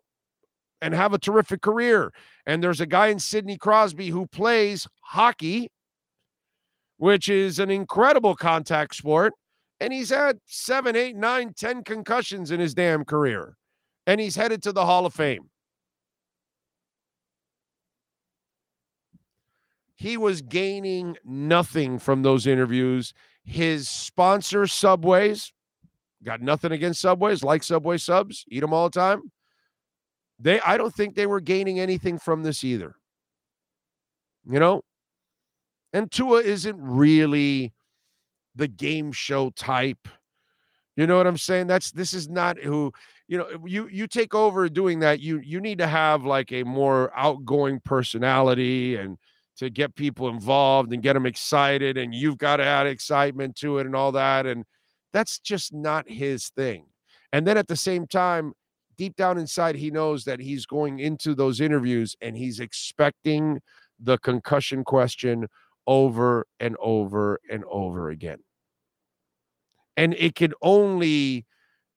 and 0.80 0.94
have 0.94 1.12
a 1.12 1.18
terrific 1.18 1.60
career. 1.60 2.12
And 2.46 2.62
there's 2.62 2.80
a 2.80 2.86
guy 2.86 3.08
in 3.08 3.18
Sidney 3.18 3.58
Crosby 3.58 4.08
who 4.08 4.26
plays 4.26 4.86
hockey, 5.00 5.70
which 6.98 7.28
is 7.28 7.58
an 7.58 7.70
incredible 7.70 8.36
contact 8.36 8.94
sport 8.94 9.34
and 9.82 9.92
he's 9.92 10.10
had 10.10 10.38
seven, 10.46 10.94
eight, 10.94 11.16
nine, 11.16 11.54
ten 11.54 11.82
concussions 11.82 12.52
in 12.52 12.60
his 12.60 12.72
damn 12.72 13.04
career. 13.04 13.56
And 14.06 14.20
he's 14.20 14.36
headed 14.36 14.62
to 14.62 14.70
the 14.70 14.86
Hall 14.86 15.06
of 15.06 15.12
Fame. 15.12 15.50
He 19.96 20.16
was 20.16 20.40
gaining 20.40 21.16
nothing 21.24 21.98
from 21.98 22.22
those 22.22 22.46
interviews. 22.46 23.12
His 23.44 23.88
sponsor, 23.88 24.66
Subways, 24.66 25.52
got 26.24 26.40
nothing 26.40 26.72
against 26.72 27.00
Subways, 27.00 27.42
like 27.42 27.62
Subway 27.62 27.98
subs, 27.98 28.44
eat 28.48 28.60
them 28.60 28.72
all 28.72 28.88
the 28.88 28.98
time. 28.98 29.32
They, 30.38 30.60
I 30.60 30.76
don't 30.76 30.94
think 30.94 31.14
they 31.14 31.26
were 31.26 31.40
gaining 31.40 31.80
anything 31.80 32.18
from 32.18 32.42
this 32.42 32.64
either. 32.64 32.94
You 34.48 34.58
know? 34.58 34.82
And 35.92 36.10
Tua 36.10 36.40
isn't 36.40 36.76
really 36.80 37.72
the 38.54 38.68
game 38.68 39.12
show 39.12 39.50
type. 39.50 40.08
You 40.96 41.06
know 41.06 41.16
what 41.16 41.26
I'm 41.26 41.38
saying? 41.38 41.66
That's 41.68 41.90
this 41.90 42.12
is 42.12 42.28
not 42.28 42.58
who 42.58 42.92
you 43.26 43.38
know. 43.38 43.46
You 43.64 43.88
you 43.88 44.06
take 44.06 44.34
over 44.34 44.68
doing 44.68 45.00
that. 45.00 45.20
You 45.20 45.38
you 45.38 45.60
need 45.60 45.78
to 45.78 45.86
have 45.86 46.24
like 46.24 46.52
a 46.52 46.64
more 46.64 47.10
outgoing 47.16 47.80
personality 47.80 48.96
and 48.96 49.16
to 49.56 49.70
get 49.70 49.94
people 49.94 50.28
involved 50.28 50.92
and 50.92 51.02
get 51.02 51.12
them 51.12 51.26
excited. 51.26 51.96
And 51.96 52.14
you've 52.14 52.38
got 52.38 52.56
to 52.56 52.64
add 52.64 52.86
excitement 52.86 53.56
to 53.56 53.78
it 53.78 53.86
and 53.86 53.94
all 53.94 54.12
that. 54.12 54.46
And 54.46 54.64
that's 55.12 55.38
just 55.38 55.72
not 55.72 56.08
his 56.08 56.48
thing. 56.48 56.86
And 57.32 57.46
then 57.46 57.56
at 57.56 57.68
the 57.68 57.76
same 57.76 58.06
time, 58.06 58.52
deep 58.96 59.16
down 59.16 59.38
inside, 59.38 59.74
he 59.74 59.90
knows 59.90 60.24
that 60.24 60.40
he's 60.40 60.66
going 60.66 60.98
into 60.98 61.34
those 61.34 61.60
interviews 61.60 62.16
and 62.20 62.36
he's 62.36 62.60
expecting 62.60 63.60
the 63.98 64.18
concussion 64.18 64.84
question 64.84 65.46
over 65.86 66.46
and 66.60 66.76
over 66.80 67.40
and 67.50 67.64
over 67.70 68.10
again. 68.10 68.38
And 69.96 70.14
it 70.14 70.34
can 70.34 70.52
only 70.62 71.46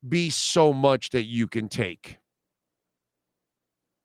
be 0.07 0.29
so 0.29 0.73
much 0.73 1.09
that 1.11 1.25
you 1.25 1.47
can 1.47 1.69
take 1.69 2.17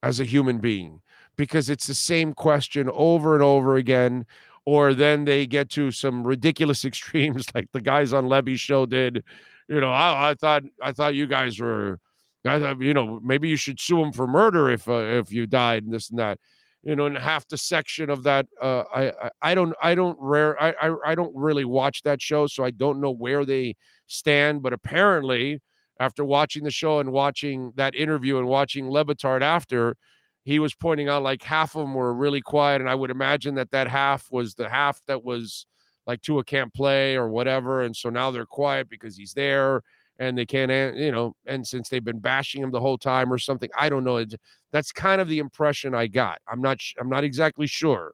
as 0.02 0.20
a 0.20 0.24
human 0.24 0.58
being 0.58 1.02
because 1.40 1.70
it's 1.70 1.86
the 1.86 1.94
same 1.94 2.34
question 2.34 2.90
over 2.92 3.34
and 3.34 3.42
over 3.42 3.76
again. 3.76 4.26
Or 4.66 4.92
then 4.92 5.24
they 5.24 5.46
get 5.46 5.70
to 5.70 5.90
some 5.90 6.22
ridiculous 6.24 6.84
extremes 6.90 7.46
like 7.54 7.68
the 7.72 7.80
guys 7.80 8.12
on 8.12 8.26
Levy's 8.26 8.60
show 8.60 8.86
did. 8.86 9.24
You 9.68 9.80
know, 9.80 9.90
I, 9.90 10.30
I 10.30 10.34
thought 10.34 10.64
I 10.82 10.92
thought 10.92 11.14
you 11.14 11.26
guys 11.26 11.58
were, 11.58 11.98
I 12.44 12.58
thought, 12.60 12.80
you 12.80 12.92
know, 12.92 13.20
maybe 13.22 13.48
you 13.48 13.56
should 13.56 13.80
sue 13.80 14.02
him 14.02 14.12
for 14.12 14.26
murder 14.26 14.70
if 14.70 14.88
uh, 14.88 15.18
if 15.20 15.32
you 15.32 15.46
died 15.46 15.84
and 15.84 15.92
this 15.94 16.10
and 16.10 16.18
that 16.18 16.38
you 16.82 16.96
know, 16.96 17.06
in 17.06 17.14
half 17.14 17.46
the 17.46 17.58
section 17.58 18.08
of 18.08 18.22
that. 18.22 18.46
Uh, 18.60 18.84
I, 18.94 19.08
I, 19.10 19.30
I 19.42 19.54
don't 19.54 19.74
I 19.82 19.94
don't 19.94 20.16
rare 20.20 20.60
I, 20.62 20.74
I 20.80 20.94
I 21.06 21.14
don't 21.14 21.34
really 21.34 21.64
watch 21.64 22.02
that 22.02 22.22
show, 22.22 22.46
so 22.46 22.64
I 22.64 22.70
don't 22.70 23.00
know 23.00 23.10
where 23.10 23.44
they 23.44 23.76
stand. 24.06 24.62
But 24.62 24.72
apparently, 24.72 25.60
after 25.98 26.24
watching 26.24 26.64
the 26.64 26.70
show 26.70 26.98
and 27.00 27.12
watching 27.12 27.72
that 27.76 27.94
interview 27.94 28.38
and 28.38 28.46
watching 28.46 28.90
Le 28.90 29.04
Batard 29.04 29.42
after, 29.42 29.96
he 30.44 30.58
was 30.58 30.74
pointing 30.74 31.08
out 31.08 31.22
like 31.22 31.42
half 31.42 31.74
of 31.74 31.82
them 31.82 31.94
were 31.94 32.14
really 32.14 32.40
quiet, 32.40 32.80
and 32.80 32.90
I 32.90 32.94
would 32.94 33.10
imagine 33.10 33.54
that 33.56 33.70
that 33.72 33.88
half 33.88 34.26
was 34.30 34.54
the 34.54 34.68
half 34.68 35.00
that 35.06 35.24
was 35.24 35.66
like 36.06 36.22
Tua 36.22 36.44
can't 36.44 36.72
play 36.72 37.16
or 37.16 37.28
whatever, 37.28 37.82
and 37.82 37.94
so 37.94 38.10
now 38.10 38.30
they're 38.30 38.46
quiet 38.46 38.88
because 38.88 39.16
he's 39.16 39.34
there 39.34 39.82
and 40.18 40.36
they 40.36 40.44
can't, 40.44 40.96
you 40.96 41.10
know, 41.10 41.34
and 41.46 41.66
since 41.66 41.88
they've 41.88 42.04
been 42.04 42.18
bashing 42.18 42.62
him 42.62 42.70
the 42.70 42.80
whole 42.80 42.98
time 42.98 43.32
or 43.32 43.38
something, 43.38 43.70
I 43.76 43.88
don't 43.88 44.04
know. 44.04 44.22
That's 44.70 44.92
kind 44.92 45.20
of 45.20 45.28
the 45.28 45.38
impression 45.38 45.94
I 45.94 46.08
got. 46.08 46.38
I'm 46.46 46.60
not, 46.60 46.78
I'm 47.00 47.08
not 47.08 47.24
exactly 47.24 47.66
sure. 47.66 48.12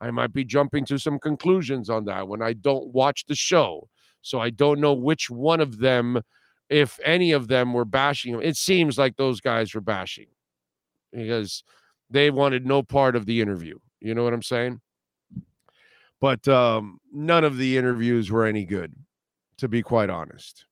I 0.00 0.10
might 0.10 0.32
be 0.32 0.44
jumping 0.44 0.84
to 0.86 0.98
some 0.98 1.20
conclusions 1.20 1.88
on 1.88 2.04
that 2.06 2.26
when 2.26 2.42
I 2.42 2.54
don't 2.54 2.92
watch 2.92 3.24
the 3.26 3.36
show, 3.36 3.88
so 4.20 4.40
I 4.40 4.50
don't 4.50 4.80
know 4.80 4.94
which 4.94 5.30
one 5.30 5.60
of 5.60 5.78
them, 5.78 6.20
if 6.68 6.98
any 7.04 7.30
of 7.30 7.46
them, 7.46 7.72
were 7.72 7.84
bashing 7.84 8.34
him. 8.34 8.42
It 8.42 8.56
seems 8.56 8.98
like 8.98 9.16
those 9.16 9.40
guys 9.40 9.74
were 9.74 9.80
bashing 9.80 10.26
because 11.14 11.62
they 12.10 12.30
wanted 12.30 12.66
no 12.66 12.82
part 12.82 13.16
of 13.16 13.26
the 13.26 13.40
interview. 13.40 13.78
You 14.00 14.14
know 14.14 14.24
what 14.24 14.34
I'm 14.34 14.42
saying? 14.42 14.80
But 16.20 16.46
um, 16.48 16.98
none 17.12 17.44
of 17.44 17.58
the 17.58 17.76
interviews 17.76 18.30
were 18.30 18.44
any 18.44 18.64
good, 18.64 18.94
to 19.58 19.68
be 19.68 19.82
quite 19.82 20.10
honest. 20.10 20.66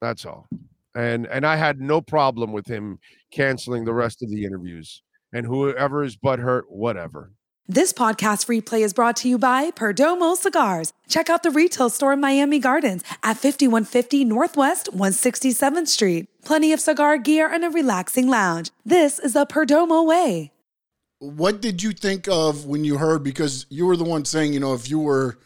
That's 0.00 0.24
all. 0.24 0.46
And 0.94 1.26
and 1.26 1.44
I 1.46 1.56
had 1.56 1.80
no 1.80 2.00
problem 2.00 2.52
with 2.52 2.66
him 2.66 2.98
canceling 3.32 3.84
the 3.84 3.94
rest 3.94 4.22
of 4.22 4.30
the 4.30 4.44
interviews. 4.44 5.02
And 5.32 5.44
whoever 5.44 6.04
is 6.04 6.16
butthurt, 6.16 6.62
whatever. 6.68 7.32
This 7.68 7.94
podcast 7.94 8.44
replay 8.44 8.80
is 8.80 8.92
brought 8.92 9.16
to 9.16 9.28
you 9.30 9.38
by 9.38 9.70
Perdomo 9.70 10.36
Cigars. 10.36 10.92
Check 11.08 11.30
out 11.30 11.42
the 11.42 11.50
retail 11.50 11.88
store 11.88 12.12
in 12.12 12.20
Miami 12.20 12.58
Gardens 12.58 13.02
at 13.22 13.38
5150 13.38 14.26
Northwest 14.26 14.90
167th 14.92 15.88
Street. 15.88 16.28
Plenty 16.44 16.74
of 16.74 16.80
cigar 16.80 17.16
gear 17.16 17.50
and 17.50 17.64
a 17.64 17.70
relaxing 17.70 18.28
lounge. 18.28 18.70
This 18.84 19.18
is 19.18 19.32
the 19.32 19.46
Perdomo 19.46 20.06
way. 20.06 20.52
What 21.20 21.62
did 21.62 21.82
you 21.82 21.92
think 21.92 22.28
of 22.28 22.66
when 22.66 22.84
you 22.84 22.98
heard? 22.98 23.24
Because 23.24 23.64
you 23.70 23.86
were 23.86 23.96
the 23.96 24.04
one 24.04 24.26
saying, 24.26 24.52
you 24.52 24.60
know, 24.60 24.74
if 24.74 24.90
you 24.90 24.98
were 24.98 25.38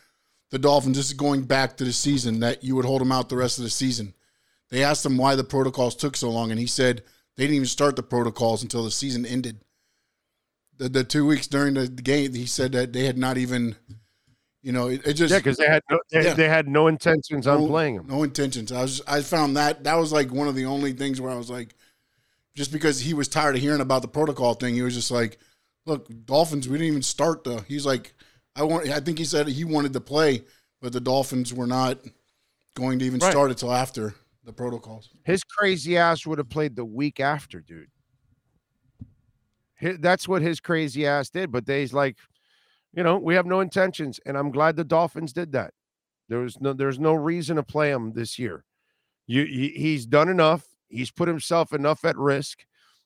the 0.51 0.59
Dolphins, 0.59 0.97
this 0.97 1.07
is 1.07 1.13
going 1.13 1.43
back 1.45 1.77
to 1.77 1.85
the 1.85 1.93
season, 1.93 2.41
that 2.41 2.65
you 2.65 2.75
would 2.75 2.85
hold 2.85 3.01
them 3.01 3.13
out 3.13 3.29
the 3.29 3.37
rest 3.37 3.59
of 3.59 3.65
the 3.65 3.71
season. 3.71 4.13
They 4.71 4.83
asked 4.83 5.07
him 5.07 5.19
why 5.19 5.37
the 5.37 5.45
protocols 5.45 5.95
took 5.95 6.17
so 6.17 6.31
long, 6.31 6.51
and 6.51 6.59
he 6.59 6.67
said 6.67 7.05
they 7.37 7.45
didn't 7.45 7.55
even 7.55 7.67
start 7.67 7.95
the 7.95 8.03
protocols 8.03 8.65
until 8.65 8.83
the 8.83 8.91
season 8.91 9.25
ended. 9.25 9.61
The, 10.79 10.89
the 10.89 11.05
two 11.05 11.27
weeks 11.27 11.47
during 11.47 11.75
the 11.75 11.89
game, 11.89 12.35
he 12.35 12.47
said 12.47 12.73
that 12.73 12.93
they 12.93 13.05
had 13.05 13.19
not 13.19 13.37
even, 13.37 13.77
you 14.63 14.73
know, 14.73 14.89
it, 14.89 15.07
it 15.07 15.15
just 15.15 15.33
yeah, 15.33 15.39
because 15.39 15.57
they 15.57 15.67
had 15.67 15.83
no, 15.91 15.99
they, 16.11 16.25
yeah. 16.25 16.35
they, 16.35 16.49
had 16.49 16.69
no 16.69 16.87
intentions 16.87 17.47
no, 17.47 17.55
on 17.55 17.69
playing 17.69 17.97
him. 17.97 18.07
No 18.07 18.23
intentions. 18.23 18.71
I 18.73 18.83
was 18.83 19.03
I 19.07 19.23
found 19.23 19.57
that 19.57 19.85
that 19.85 19.97
was 19.97 20.13
like 20.13 20.31
one 20.33 20.49
of 20.49 20.55
the 20.55 20.67
only 20.67 20.93
things 20.93 21.21
where 21.21 21.33
I 21.33 21.37
was 21.37 21.51
like, 21.51 21.75
just 22.55 22.73
because 22.73 23.01
he 23.01 23.15
was 23.15 23.29
tired 23.29 23.57
of 23.57 23.61
hearing 23.61 23.81
about 23.81 24.03
the 24.03 24.09
protocol 24.09 24.55
thing, 24.55 24.75
he 24.75 24.83
was 24.83 24.95
just 24.95 25.11
like, 25.11 25.39
look, 25.87 26.09
Dolphins, 26.27 26.69
we 26.69 26.79
didn't 26.79 26.89
even 26.89 27.03
start 27.03 27.45
the. 27.45 27.65
He's 27.69 27.87
like, 27.87 28.15
I 28.55 28.63
want. 28.63 28.89
I 28.89 29.01
think 29.01 29.19
he 29.19 29.25
said 29.25 29.49
he 29.49 29.65
wanted 29.65 29.93
to 29.95 30.01
play, 30.01 30.45
but 30.81 30.93
the 30.93 31.01
Dolphins 31.01 31.53
were 31.53 31.67
not 31.67 31.99
going 32.75 32.99
to 33.01 33.05
even 33.05 33.21
right. 33.21 33.31
start 33.31 33.51
until 33.51 33.73
after 33.73 34.15
the 34.45 34.53
protocols. 34.53 35.11
His 35.25 35.45
crazy 35.45 35.97
ass 35.97 36.27
would 36.27 36.39
have 36.39 36.49
played 36.49 36.77
the 36.77 36.85
week 36.85 37.21
after, 37.21 37.61
dude. 37.61 37.89
That's 39.81 40.29
what 40.29 40.43
his 40.43 40.61
crazy 40.61 41.07
ass 41.07 41.31
did. 41.31 41.53
But 41.53 41.67
they's 41.67 41.93
like, 41.93 42.17
you 42.93 43.03
know, 43.03 43.19
we 43.19 43.35
have 43.35 43.47
no 43.47 43.61
intentions, 43.61 44.19
and 44.27 44.37
I'm 44.37 44.51
glad 44.51 44.77
the 44.77 44.85
Dolphins 44.85 45.33
did 45.33 45.53
that. 45.53 45.73
There 46.29 46.41
was 46.41 46.61
no, 46.61 46.73
there's 46.73 46.99
no 46.99 47.15
reason 47.15 47.57
to 47.57 47.63
play 47.63 47.91
him 47.91 48.13
this 48.13 48.39
year. 48.39 48.65
You, 49.27 49.45
he, 49.45 49.69
he's 49.69 50.07
done 50.07 50.29
enough. 50.29 50.67
He's 50.89 51.11
put 51.11 51.29
himself 51.29 51.73
enough 51.73 52.05
at 52.05 52.17
risk. 52.17 52.65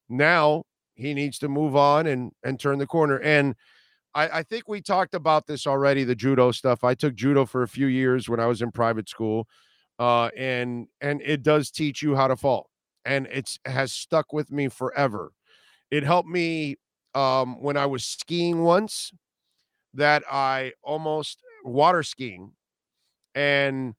Now 0.09 0.65
he 0.95 1.15
needs 1.15 1.39
to 1.39 1.49
move 1.49 1.75
on 1.75 2.07
and 2.07 2.33
and 2.45 2.59
turn 2.59 2.79
the 2.79 2.87
corner. 2.87 3.19
And 3.19 3.55
I, 4.15 4.29
I 4.29 4.43
think 4.43 4.69
we 4.69 4.81
talked 4.81 5.15
about 5.15 5.47
this 5.47 5.67
already. 5.67 6.05
The 6.05 6.15
judo 6.15 6.53
stuff. 6.53 6.85
I 6.85 6.95
took 6.95 7.15
judo 7.15 7.45
for 7.45 7.63
a 7.63 7.69
few 7.69 7.87
years 7.87 8.29
when 8.29 8.41
I 8.41 8.47
was 8.47 8.63
in 8.63 8.71
private 8.71 9.09
school 9.09 9.49
uh, 9.99 10.31
and 10.37 10.89
and 11.01 11.23
it 11.23 11.43
does 11.43 11.71
teach 11.71 12.03
you 12.03 12.17
how 12.17 12.27
to 12.27 12.37
fall, 12.37 12.71
and 13.05 13.29
it's 13.31 13.59
has 13.65 13.93
stuck 13.93 14.33
with 14.33 14.51
me 14.51 14.69
forever. 14.69 15.33
It 15.93 16.05
helped 16.05 16.29
me 16.31 16.79
um, 17.15 17.63
when 17.63 17.79
I 17.79 17.87
was 17.87 18.05
skiing 18.05 18.65
once, 18.65 19.13
that 19.95 20.23
I 20.31 20.73
almost 20.83 21.39
water 21.65 22.03
skiing, 22.03 22.53
and 23.35 23.95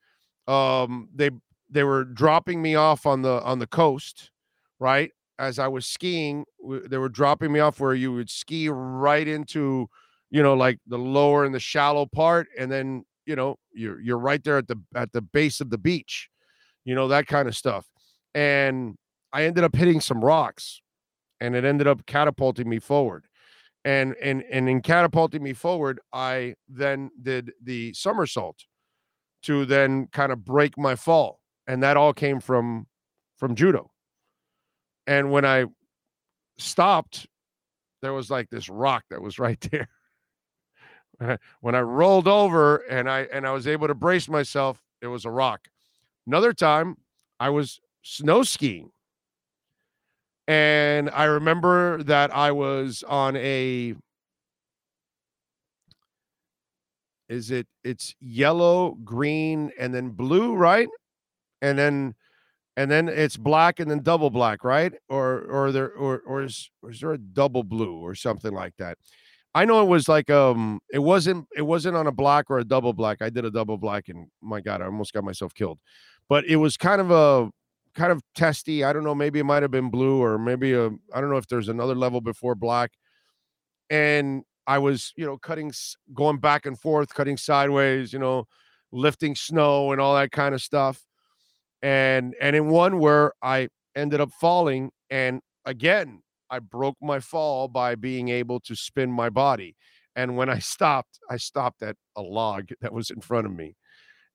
um, 0.48 1.10
they 1.16 1.32
they 1.70 1.84
were 1.84 2.04
dropping 2.06 2.62
me 2.62 2.76
off 2.76 3.06
on 3.06 3.22
the 3.22 3.42
on 3.44 3.60
the 3.60 3.68
coast, 3.68 4.32
right? 4.80 5.12
As 5.40 5.60
I 5.60 5.68
was 5.70 5.86
skiing, 5.86 6.46
they 6.90 6.98
were 6.98 7.10
dropping 7.10 7.52
me 7.52 7.60
off 7.60 7.80
where 7.80 7.96
you 7.96 8.14
would 8.14 8.30
ski 8.30 8.70
right 8.70 9.28
into, 9.28 9.88
you 10.32 10.44
know, 10.44 10.56
like 10.56 10.80
the 10.88 10.98
lower 10.98 11.46
and 11.46 11.54
the 11.56 11.60
shallow 11.60 12.06
part, 12.06 12.48
and 12.60 12.72
then 12.72 13.06
you 13.26 13.36
know 13.36 13.58
you're 13.74 14.02
you're 14.02 14.20
right 14.20 14.44
there 14.44 14.58
at 14.58 14.68
the 14.68 14.80
at 14.96 15.12
the 15.14 15.22
base 15.22 15.62
of 15.62 15.70
the 15.70 15.78
beach 15.78 16.30
you 16.86 16.96
know 16.96 17.08
that 17.08 17.28
kind 17.28 17.48
of 17.48 17.56
stuff 17.56 17.86
and 18.36 18.96
i 19.34 19.44
ended 19.44 19.64
up 19.64 19.76
hitting 19.76 20.02
some 20.02 20.24
rocks 20.24 20.82
and 21.44 21.56
it 21.56 21.66
ended 21.66 21.88
up 21.88 22.06
catapulting 22.06 22.68
me 22.68 22.80
forward 22.80 23.26
and 23.86 24.16
and 24.22 24.44
and 24.50 24.70
in 24.70 24.82
catapulting 24.82 25.44
me 25.44 25.54
forward 25.54 26.00
i 26.14 26.56
then 26.70 27.12
did 27.22 27.52
the 27.62 27.94
somersault 27.94 28.66
to 29.44 29.66
then 29.66 30.08
kind 30.08 30.32
of 30.32 30.44
break 30.44 30.78
my 30.78 30.96
fall 30.96 31.40
and 31.68 31.84
that 31.84 31.98
all 31.98 32.14
came 32.14 32.40
from 32.40 32.88
from 33.36 33.56
judo 33.56 33.92
and 35.06 35.32
when 35.32 35.46
i 35.46 35.66
stopped 36.58 37.28
there 38.02 38.14
was 38.14 38.30
like 38.30 38.50
this 38.50 38.70
rock 38.70 39.04
that 39.10 39.22
was 39.22 39.38
right 39.46 39.60
there 39.72 39.90
when 41.62 41.76
I 41.76 41.82
rolled 41.82 42.28
over 42.28 42.78
and 42.78 43.10
I 43.10 43.22
and 43.32 43.46
I 43.46 43.52
was 43.52 43.68
able 43.68 43.88
to 43.88 43.94
brace 43.94 44.28
myself, 44.28 44.82
it 45.02 45.08
was 45.08 45.26
a 45.26 45.32
rock. 45.32 45.68
Another 46.26 46.54
time, 46.54 46.98
I 47.40 47.50
was 47.50 47.80
snow 48.02 48.44
skiing. 48.44 48.92
And 50.48 51.10
I 51.12 51.26
remember 51.26 52.04
that 52.04 52.36
I 52.36 52.52
was 52.52 53.04
on 53.08 53.36
a 53.38 53.96
is 57.30 57.52
it 57.52 57.68
it's 57.84 58.14
yellow, 58.20 58.92
green, 59.04 59.72
and 59.80 59.94
then 59.94 60.10
blue, 60.10 60.54
right? 60.56 60.88
And 61.62 61.78
then 61.78 62.16
and 62.76 62.90
then 62.92 63.08
it's 63.08 63.38
black 63.38 63.80
and 63.80 63.90
then 63.90 64.02
double 64.02 64.30
black, 64.30 64.64
right? 64.64 64.94
Or 65.10 65.42
or 65.42 65.72
there 65.72 65.92
or 65.94 66.20
or 66.26 66.44
is, 66.44 66.70
or 66.82 66.92
is 66.92 67.00
there 67.00 67.14
a 67.14 67.18
double 67.18 67.64
blue 67.64 67.98
or 67.98 68.16
something 68.16 68.54
like 68.54 68.74
that? 68.80 68.98
I 69.56 69.66
know 69.66 69.82
it 69.84 69.88
was 69.88 70.08
like 70.10 70.30
um 70.30 70.80
it 70.92 71.00
wasn't 71.00 71.48
it 71.56 71.62
wasn't 71.64 71.96
on 71.98 72.08
a 72.08 72.12
black 72.12 72.50
or 72.50 72.60
a 72.60 72.66
double 72.66 72.94
black. 72.94 73.22
I 73.22 73.30
did 73.30 73.46
a 73.46 73.52
double 73.52 73.78
black 73.78 74.10
and 74.10 74.28
my 74.42 74.62
god, 74.62 74.82
I 74.82 74.86
almost 74.86 75.14
got 75.14 75.24
myself 75.24 75.54
killed. 75.54 75.80
But 76.30 76.46
it 76.46 76.58
was 76.58 76.78
kind 76.78 77.02
of 77.02 77.12
a 77.12 77.52
kind 77.96 78.12
of 78.12 78.22
testy. 78.36 78.84
I 78.84 78.94
don't 78.94 79.04
know, 79.04 79.16
maybe 79.16 79.40
it 79.40 79.44
might 79.44 79.62
have 79.62 79.72
been 79.72 79.90
blue 79.90 80.22
or 80.22 80.38
maybe 80.38 80.74
a 80.74 80.88
I 80.88 81.22
don't 81.22 81.30
know 81.30 81.38
if 81.38 81.48
there's 81.48 81.70
another 81.70 81.96
level 81.96 82.22
before 82.22 82.56
black. 82.56 82.92
And 83.90 84.44
I 84.66 84.78
was, 84.80 85.14
you 85.16 85.26
know, 85.26 85.38
cutting 85.38 85.72
going 86.14 86.38
back 86.40 86.66
and 86.66 86.80
forth, 86.80 87.14
cutting 87.14 87.38
sideways, 87.38 88.14
you 88.14 88.20
know, 88.20 88.46
lifting 88.92 89.36
snow 89.36 89.92
and 89.92 90.00
all 90.00 90.16
that 90.16 90.32
kind 90.32 90.56
of 90.56 90.62
stuff. 90.62 91.06
And 91.82 92.36
and 92.42 92.56
in 92.56 92.68
one 92.68 93.00
where 93.00 93.34
I 93.42 93.68
ended 93.96 94.22
up 94.22 94.32
falling 94.32 94.92
and 95.10 95.42
again 95.66 96.24
I 96.50 96.60
broke 96.60 96.98
my 97.02 97.20
fall 97.20 97.68
by 97.68 97.96
being 97.96 98.30
able 98.30 98.60
to 98.62 98.76
spin 98.76 99.12
my 99.12 99.30
body. 99.30 99.76
And 100.16 100.38
when 100.38 100.50
I 100.50 100.60
stopped, 100.74 101.20
I 101.30 101.38
stopped 101.38 101.82
at 101.84 101.96
a 102.16 102.22
log 102.22 102.70
that 102.82 102.94
was 102.94 103.10
in 103.10 103.22
front 103.22 103.48
of 103.48 103.54
me. 103.54 103.76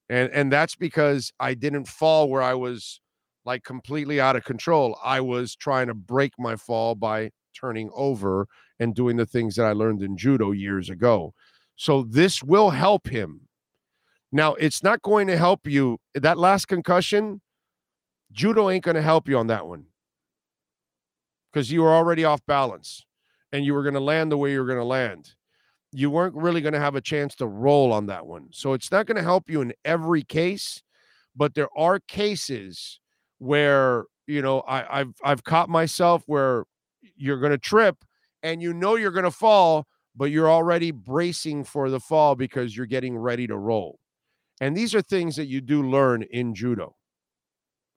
And 0.09 0.31
and 0.33 0.53
that's 0.53 0.75
because 0.77 1.33
I 1.39 1.55
didn't 1.55 1.87
fall 1.87 2.29
where 2.29 2.43
I 2.43 2.55
was 2.55 3.01
like 3.49 3.65
completely 3.65 4.21
out 4.21 4.37
of 4.37 4.45
control. 4.45 4.99
I 5.03 5.23
was 5.23 5.57
trying 5.57 5.87
to 5.87 5.95
break 5.95 6.35
my 6.39 6.55
fall 6.55 6.95
by 6.95 7.31
turning 7.59 7.89
over 7.95 8.47
and 8.79 8.95
doing 8.95 9.17
the 9.17 9.25
things 9.25 9.55
that 9.55 9.65
I 9.65 9.73
learned 9.73 10.03
in 10.03 10.19
judo 10.19 10.51
years 10.51 10.91
ago. 10.91 11.33
So 11.75 12.03
this 12.03 12.43
will 12.43 12.69
help 12.69 13.09
him. 13.09 13.49
Now, 14.31 14.53
it's 14.57 14.83
not 14.83 15.01
going 15.01 15.29
to 15.29 15.39
help 15.39 15.67
you. 15.67 15.97
That 16.15 16.37
last 16.37 16.69
concussion, 16.69 17.41
judo 18.31 18.69
ain't 18.69 18.85
going 18.85 18.97
to 18.97 19.03
help 19.03 19.27
you 19.27 19.39
on 19.39 19.47
that 19.47 19.67
one 19.67 19.87
because 21.51 21.73
you 21.73 21.81
were 21.81 21.95
already 21.95 22.27
off 22.27 22.45
balance 22.45 23.07
and 23.51 23.65
you 23.65 23.73
were 23.73 23.83
going 23.83 23.95
to 23.95 24.01
land 24.01 24.31
the 24.31 24.37
way 24.37 24.53
you 24.53 24.61
were 24.61 24.67
going 24.67 24.79
to 24.79 24.85
land. 24.85 25.31
You 25.91 26.11
weren't 26.11 26.35
really 26.35 26.61
going 26.61 26.75
to 26.75 26.81
have 26.81 26.97
a 26.97 27.01
chance 27.01 27.35
to 27.37 27.47
roll 27.47 27.95
on 27.95 28.09
that 28.09 28.27
one. 28.27 28.49
So 28.51 28.75
it's 28.75 28.93
not 28.93 29.07
going 29.07 29.17
to 29.17 29.23
help 29.23 29.49
you 29.49 29.63
in 29.63 29.73
every 29.87 30.23
case, 30.23 30.83
but 31.35 31.55
there 31.55 31.71
are 31.75 31.99
cases 31.99 33.01
where 33.39 34.05
you 34.27 34.43
know 34.43 34.61
I, 34.61 35.01
I've 35.01 35.15
I've 35.25 35.45
caught 35.45 35.69
myself 35.69 36.23
where 36.27 36.65
you're 37.17 37.41
going 37.41 37.53
to 37.53 37.59
trip 37.59 37.97
and 38.43 38.63
you 38.63 38.73
know 38.73 38.95
you're 38.97 39.11
going 39.11 39.25
to 39.25 39.31
fall, 39.31 39.87
but 40.17 40.27
you're 40.31 40.51
already 40.51 40.91
bracing 40.91 41.65
for 41.65 41.91
the 41.91 42.01
fall 42.01 42.35
because 42.37 42.77
you're 42.77 42.87
getting 42.87 43.17
ready 43.19 43.47
to 43.47 43.57
roll. 43.57 43.99
And 44.61 44.77
these 44.77 44.95
are 44.95 45.03
things 45.03 45.37
that 45.37 45.47
you 45.47 45.61
do 45.61 45.83
learn 45.83 46.23
in 46.23 46.55
judo. 46.55 46.95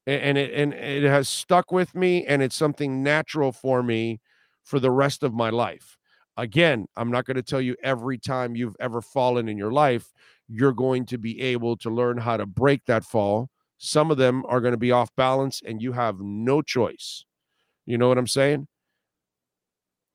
And, 0.07 0.35
it 0.37 0.51
and 0.55 0.73
it 0.73 1.03
has 1.03 1.29
stuck 1.29 1.71
with 1.71 1.93
me 1.93 2.25
and 2.25 2.41
it's 2.41 2.55
something 2.55 3.03
natural 3.03 3.51
for 3.51 3.83
me 3.83 4.19
for 4.63 4.79
the 4.79 4.89
rest 4.89 5.21
of 5.21 5.33
my 5.33 5.51
life. 5.51 5.95
Again, 6.37 6.87
I'm 6.97 7.11
not 7.11 7.25
going 7.25 7.35
to 7.35 7.43
tell 7.43 7.61
you 7.61 7.75
every 7.83 8.17
time 8.17 8.55
you've 8.55 8.75
ever 8.79 9.01
fallen 9.01 9.47
in 9.47 9.57
your 9.59 9.71
life, 9.71 10.11
you're 10.47 10.73
going 10.73 11.05
to 11.05 11.19
be 11.19 11.39
able 11.41 11.77
to 11.77 11.91
learn 11.91 12.17
how 12.17 12.37
to 12.37 12.47
break 12.47 12.85
that 12.85 13.03
fall. 13.03 13.49
Some 13.83 14.11
of 14.11 14.17
them 14.17 14.43
are 14.47 14.61
going 14.61 14.73
to 14.73 14.77
be 14.77 14.91
off 14.91 15.09
balance 15.15 15.59
and 15.65 15.81
you 15.81 15.93
have 15.93 16.19
no 16.19 16.61
choice. 16.61 17.25
You 17.87 17.97
know 17.97 18.07
what 18.07 18.19
I'm 18.19 18.27
saying? 18.27 18.67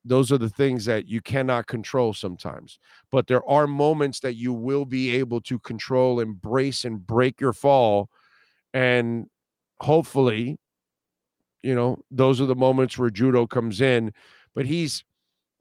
Those 0.05 0.31
are 0.31 0.39
the 0.39 0.49
things 0.49 0.85
that 0.85 1.09
you 1.09 1.21
cannot 1.21 1.67
control 1.67 2.15
sometimes. 2.15 2.79
But 3.11 3.27
there 3.27 3.45
are 3.45 3.67
moments 3.67 4.21
that 4.21 4.37
you 4.37 4.53
will 4.53 4.85
be 4.85 5.17
able 5.17 5.41
to 5.41 5.59
control, 5.59 6.21
embrace, 6.21 6.85
and 6.85 7.05
break 7.05 7.41
your 7.41 7.53
fall. 7.53 8.09
And 8.73 9.27
hopefully, 9.81 10.59
you 11.65 11.75
know, 11.75 11.99
those 12.09 12.41
are 12.41 12.47
the 12.47 12.55
moments 12.55 12.97
where 12.97 13.11
judo 13.11 13.49
comes 13.49 13.81
in. 13.81 14.13
But 14.55 14.67
he's, 14.67 15.03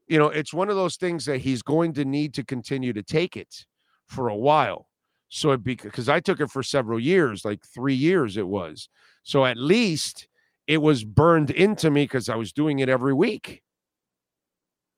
you 0.06 0.16
know, 0.16 0.28
it's 0.28 0.54
one 0.54 0.70
of 0.70 0.76
those 0.76 0.94
things 0.94 1.24
that 1.24 1.38
he's 1.38 1.60
going 1.60 1.92
to 1.94 2.04
need 2.04 2.34
to 2.34 2.44
continue 2.44 2.92
to 2.92 3.02
take 3.02 3.36
it 3.36 3.66
for 4.06 4.28
a 4.28 4.36
while. 4.36 4.86
So 5.28 5.52
it 5.52 5.64
because 5.64 6.08
I 6.08 6.20
took 6.20 6.40
it 6.40 6.50
for 6.50 6.62
several 6.62 7.00
years, 7.00 7.44
like 7.44 7.64
three 7.64 7.94
years 7.94 8.36
it 8.36 8.46
was. 8.46 8.88
So 9.22 9.44
at 9.44 9.56
least 9.56 10.28
it 10.66 10.78
was 10.78 11.04
burned 11.04 11.50
into 11.50 11.90
me 11.90 12.04
because 12.04 12.28
I 12.28 12.36
was 12.36 12.52
doing 12.52 12.78
it 12.78 12.88
every 12.88 13.12
week. 13.14 13.62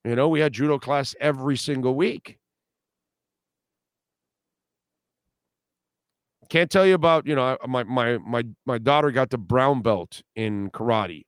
You 0.04 0.16
know, 0.16 0.28
we 0.28 0.40
had 0.40 0.52
judo 0.52 0.78
class 0.78 1.14
every 1.20 1.56
single 1.56 1.94
week. 1.94 2.38
Can't 6.48 6.70
tell 6.70 6.86
you 6.86 6.94
about, 6.94 7.26
you 7.26 7.34
know, 7.34 7.58
my 7.66 7.84
my 7.84 8.16
my 8.18 8.42
my 8.64 8.78
daughter 8.78 9.10
got 9.10 9.28
the 9.30 9.38
brown 9.38 9.82
belt 9.82 10.22
in 10.34 10.70
karate. 10.70 11.24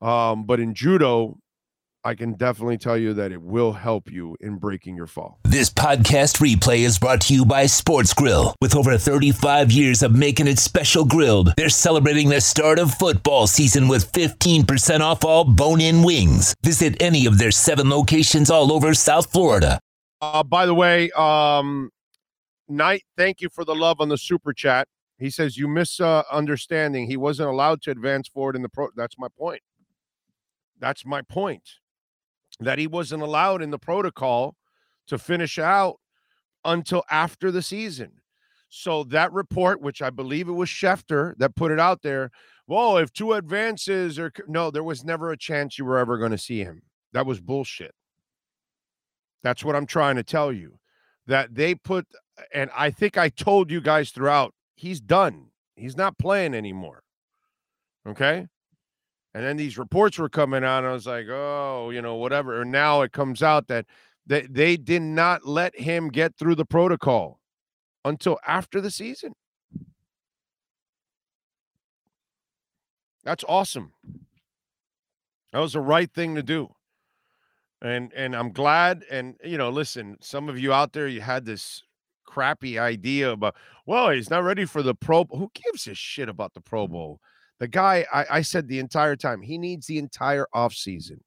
Um, 0.00 0.44
but 0.44 0.60
in 0.60 0.74
judo, 0.74 1.38
I 2.06 2.14
can 2.14 2.34
definitely 2.34 2.76
tell 2.76 2.98
you 2.98 3.14
that 3.14 3.32
it 3.32 3.40
will 3.40 3.72
help 3.72 4.12
you 4.12 4.36
in 4.38 4.56
breaking 4.56 4.94
your 4.94 5.06
fall. 5.06 5.38
This 5.42 5.70
podcast 5.70 6.36
replay 6.36 6.80
is 6.80 6.98
brought 6.98 7.22
to 7.22 7.34
you 7.34 7.46
by 7.46 7.64
Sports 7.64 8.12
Grill. 8.12 8.54
With 8.60 8.76
over 8.76 8.98
35 8.98 9.72
years 9.72 10.02
of 10.02 10.14
making 10.14 10.46
it 10.46 10.58
special 10.58 11.06
grilled, 11.06 11.54
they're 11.56 11.70
celebrating 11.70 12.28
the 12.28 12.42
start 12.42 12.78
of 12.78 12.92
football 12.92 13.46
season 13.46 13.88
with 13.88 14.12
15% 14.12 15.00
off 15.00 15.24
all 15.24 15.44
bone 15.44 15.80
in 15.80 16.02
wings. 16.02 16.54
Visit 16.62 17.00
any 17.00 17.24
of 17.24 17.38
their 17.38 17.50
seven 17.50 17.88
locations 17.88 18.50
all 18.50 18.70
over 18.70 18.92
South 18.92 19.32
Florida. 19.32 19.80
Uh, 20.20 20.42
by 20.42 20.66
the 20.66 20.74
way, 20.74 21.10
um, 21.12 21.88
Knight, 22.68 23.04
thank 23.16 23.40
you 23.40 23.48
for 23.48 23.64
the 23.64 23.74
love 23.74 23.98
on 24.02 24.10
the 24.10 24.18
super 24.18 24.52
chat. 24.52 24.88
He 25.18 25.30
says 25.30 25.56
you 25.56 25.68
misunderstanding. 25.68 27.06
he 27.06 27.16
wasn't 27.16 27.48
allowed 27.48 27.80
to 27.82 27.90
advance 27.90 28.28
forward 28.28 28.56
in 28.56 28.60
the 28.62 28.68
pro. 28.68 28.88
That's 28.94 29.16
my 29.18 29.28
point. 29.38 29.62
That's 30.78 31.06
my 31.06 31.22
point 31.22 31.62
that 32.60 32.78
he 32.78 32.86
wasn't 32.86 33.22
allowed 33.22 33.62
in 33.62 33.70
the 33.70 33.78
protocol 33.78 34.56
to 35.06 35.18
finish 35.18 35.58
out 35.58 35.98
until 36.64 37.02
after 37.10 37.50
the 37.50 37.62
season. 37.62 38.12
So 38.68 39.04
that 39.04 39.32
report, 39.32 39.80
which 39.80 40.02
I 40.02 40.10
believe 40.10 40.48
it 40.48 40.52
was 40.52 40.68
Schefter 40.68 41.36
that 41.38 41.54
put 41.54 41.70
it 41.70 41.78
out 41.78 42.02
there, 42.02 42.30
well, 42.66 42.96
if 42.96 43.12
Tua 43.12 43.36
advances 43.36 44.18
or 44.18 44.32
no, 44.48 44.70
there 44.70 44.82
was 44.82 45.04
never 45.04 45.30
a 45.30 45.36
chance 45.36 45.78
you 45.78 45.84
were 45.84 45.98
ever 45.98 46.18
going 46.18 46.30
to 46.32 46.38
see 46.38 46.60
him. 46.60 46.82
That 47.12 47.26
was 47.26 47.40
bullshit. 47.40 47.94
That's 49.42 49.64
what 49.64 49.76
I'm 49.76 49.86
trying 49.86 50.16
to 50.16 50.24
tell 50.24 50.52
you. 50.52 50.78
That 51.26 51.54
they 51.54 51.74
put, 51.74 52.06
and 52.52 52.70
I 52.76 52.90
think 52.90 53.16
I 53.16 53.28
told 53.28 53.70
you 53.70 53.80
guys 53.80 54.10
throughout, 54.10 54.54
he's 54.74 55.00
done. 55.00 55.46
He's 55.76 55.96
not 55.96 56.18
playing 56.18 56.54
anymore. 56.54 57.02
Okay. 58.06 58.48
And 59.34 59.44
then 59.44 59.56
these 59.56 59.76
reports 59.76 60.18
were 60.18 60.28
coming 60.28 60.62
out. 60.62 60.84
I 60.84 60.92
was 60.92 61.06
like, 61.06 61.26
oh, 61.28 61.90
you 61.90 62.00
know, 62.00 62.14
whatever. 62.14 62.62
And 62.62 62.70
now 62.70 63.02
it 63.02 63.12
comes 63.12 63.42
out 63.42 63.66
that 63.66 63.84
they, 64.26 64.42
they 64.42 64.76
did 64.76 65.02
not 65.02 65.44
let 65.44 65.78
him 65.78 66.08
get 66.08 66.36
through 66.36 66.54
the 66.54 66.64
protocol 66.64 67.40
until 68.04 68.38
after 68.46 68.80
the 68.80 68.92
season. 68.92 69.34
That's 73.24 73.44
awesome. 73.48 73.92
That 75.52 75.60
was 75.60 75.72
the 75.72 75.80
right 75.80 76.12
thing 76.12 76.34
to 76.34 76.42
do. 76.42 76.74
And 77.80 78.12
and 78.12 78.34
I'm 78.36 78.52
glad. 78.52 79.04
And 79.10 79.36
you 79.42 79.58
know, 79.58 79.70
listen, 79.70 80.16
some 80.20 80.48
of 80.48 80.58
you 80.58 80.72
out 80.72 80.92
there, 80.92 81.08
you 81.08 81.20
had 81.20 81.44
this 81.44 81.82
crappy 82.24 82.78
idea 82.78 83.30
about, 83.30 83.54
well, 83.86 84.10
he's 84.10 84.30
not 84.30 84.42
ready 84.44 84.64
for 84.64 84.82
the 84.82 84.94
Pro. 84.94 85.24
Who 85.24 85.50
gives 85.54 85.86
a 85.86 85.94
shit 85.94 86.28
about 86.28 86.54
the 86.54 86.60
Pro 86.60 86.86
Bowl? 86.86 87.20
The 87.60 87.68
guy, 87.68 88.06
I, 88.12 88.26
I 88.30 88.42
said 88.42 88.68
the 88.68 88.78
entire 88.78 89.16
time, 89.16 89.42
he 89.42 89.58
needs 89.58 89.86
the 89.86 89.98
entire 89.98 90.46
offseason. 90.54 91.18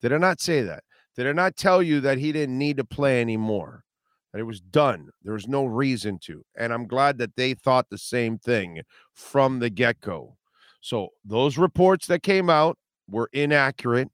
Did 0.00 0.12
I 0.12 0.18
not 0.18 0.40
say 0.40 0.62
that? 0.62 0.84
Did 1.16 1.26
I 1.26 1.32
not 1.32 1.56
tell 1.56 1.82
you 1.82 2.00
that 2.00 2.18
he 2.18 2.32
didn't 2.32 2.56
need 2.56 2.76
to 2.76 2.84
play 2.84 3.20
anymore? 3.20 3.84
That 4.32 4.40
it 4.40 4.44
was 4.44 4.60
done. 4.60 5.08
There 5.22 5.32
was 5.32 5.48
no 5.48 5.64
reason 5.64 6.18
to. 6.24 6.44
And 6.56 6.72
I'm 6.72 6.86
glad 6.86 7.18
that 7.18 7.34
they 7.36 7.54
thought 7.54 7.90
the 7.90 7.98
same 7.98 8.38
thing 8.38 8.82
from 9.14 9.58
the 9.58 9.70
get 9.70 10.00
go. 10.00 10.36
So 10.80 11.08
those 11.24 11.58
reports 11.58 12.06
that 12.06 12.22
came 12.22 12.48
out 12.48 12.78
were 13.08 13.30
inaccurate. 13.32 14.10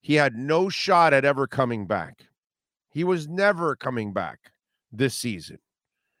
He 0.00 0.14
had 0.14 0.36
no 0.36 0.68
shot 0.68 1.12
at 1.12 1.24
ever 1.24 1.46
coming 1.46 1.86
back. 1.86 2.26
He 2.90 3.04
was 3.04 3.28
never 3.28 3.74
coming 3.74 4.12
back 4.12 4.52
this 4.92 5.14
season. 5.14 5.58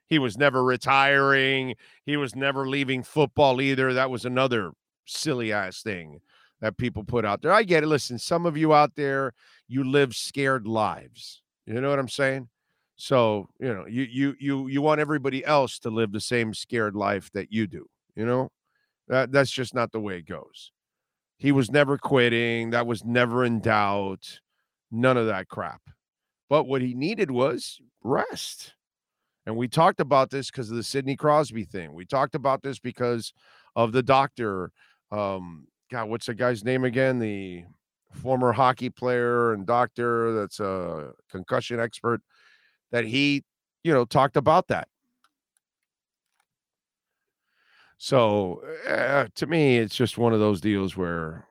He 0.08 0.18
was 0.18 0.36
never 0.36 0.62
retiring. 0.62 1.74
He 2.04 2.16
was 2.16 2.36
never 2.36 2.68
leaving 2.68 3.02
football 3.02 3.60
either. 3.60 3.94
That 3.94 4.10
was 4.10 4.24
another 4.24 4.72
silly 5.06 5.52
ass 5.52 5.82
thing 5.82 6.20
that 6.60 6.76
people 6.76 7.02
put 7.02 7.24
out 7.24 7.42
there. 7.42 7.52
I 7.52 7.62
get 7.62 7.82
it. 7.82 7.88
Listen, 7.88 8.18
some 8.18 8.46
of 8.46 8.56
you 8.56 8.72
out 8.74 8.94
there, 8.94 9.32
you 9.68 9.84
live 9.84 10.14
scared 10.14 10.66
lives. 10.66 11.42
You 11.66 11.80
know 11.80 11.90
what 11.90 11.98
I'm 11.98 12.08
saying? 12.08 12.48
So, 12.96 13.48
you 13.58 13.72
know, 13.72 13.86
you 13.86 14.02
you 14.02 14.34
you 14.38 14.68
you 14.68 14.82
want 14.82 15.00
everybody 15.00 15.44
else 15.44 15.78
to 15.80 15.90
live 15.90 16.12
the 16.12 16.20
same 16.20 16.54
scared 16.54 16.94
life 16.94 17.30
that 17.32 17.52
you 17.52 17.66
do, 17.66 17.86
you 18.14 18.24
know? 18.24 18.50
That 19.08 19.32
that's 19.32 19.50
just 19.50 19.74
not 19.74 19.92
the 19.92 20.00
way 20.00 20.18
it 20.18 20.26
goes. 20.26 20.72
He 21.38 21.50
was 21.50 21.70
never 21.70 21.98
quitting. 21.98 22.70
That 22.70 22.86
was 22.86 23.04
never 23.04 23.44
in 23.44 23.60
doubt. 23.60 24.40
None 24.92 25.16
of 25.16 25.26
that 25.26 25.48
crap. 25.48 25.80
But 26.48 26.68
what 26.68 26.82
he 26.82 26.94
needed 26.94 27.30
was 27.30 27.80
rest. 28.04 28.74
And 29.46 29.56
we 29.56 29.68
talked 29.68 30.00
about 30.00 30.30
this 30.30 30.50
because 30.50 30.70
of 30.70 30.76
the 30.76 30.82
Sidney 30.82 31.16
Crosby 31.16 31.64
thing. 31.64 31.92
We 31.94 32.06
talked 32.06 32.34
about 32.34 32.62
this 32.62 32.78
because 32.78 33.32
of 33.74 33.92
the 33.92 34.02
doctor. 34.02 34.70
Um, 35.10 35.66
God, 35.90 36.08
what's 36.08 36.26
the 36.26 36.34
guy's 36.34 36.64
name 36.64 36.84
again? 36.84 37.18
The 37.18 37.64
former 38.12 38.52
hockey 38.52 38.90
player 38.90 39.52
and 39.52 39.66
doctor 39.66 40.34
that's 40.34 40.60
a 40.60 41.12
concussion 41.30 41.80
expert 41.80 42.20
that 42.92 43.04
he, 43.04 43.42
you 43.82 43.92
know, 43.92 44.04
talked 44.04 44.36
about 44.36 44.68
that. 44.68 44.86
So 47.98 48.62
uh, 48.88 49.26
to 49.36 49.46
me, 49.46 49.78
it's 49.78 49.94
just 49.94 50.18
one 50.18 50.32
of 50.32 50.40
those 50.40 50.60
deals 50.60 50.96
where 50.96 51.46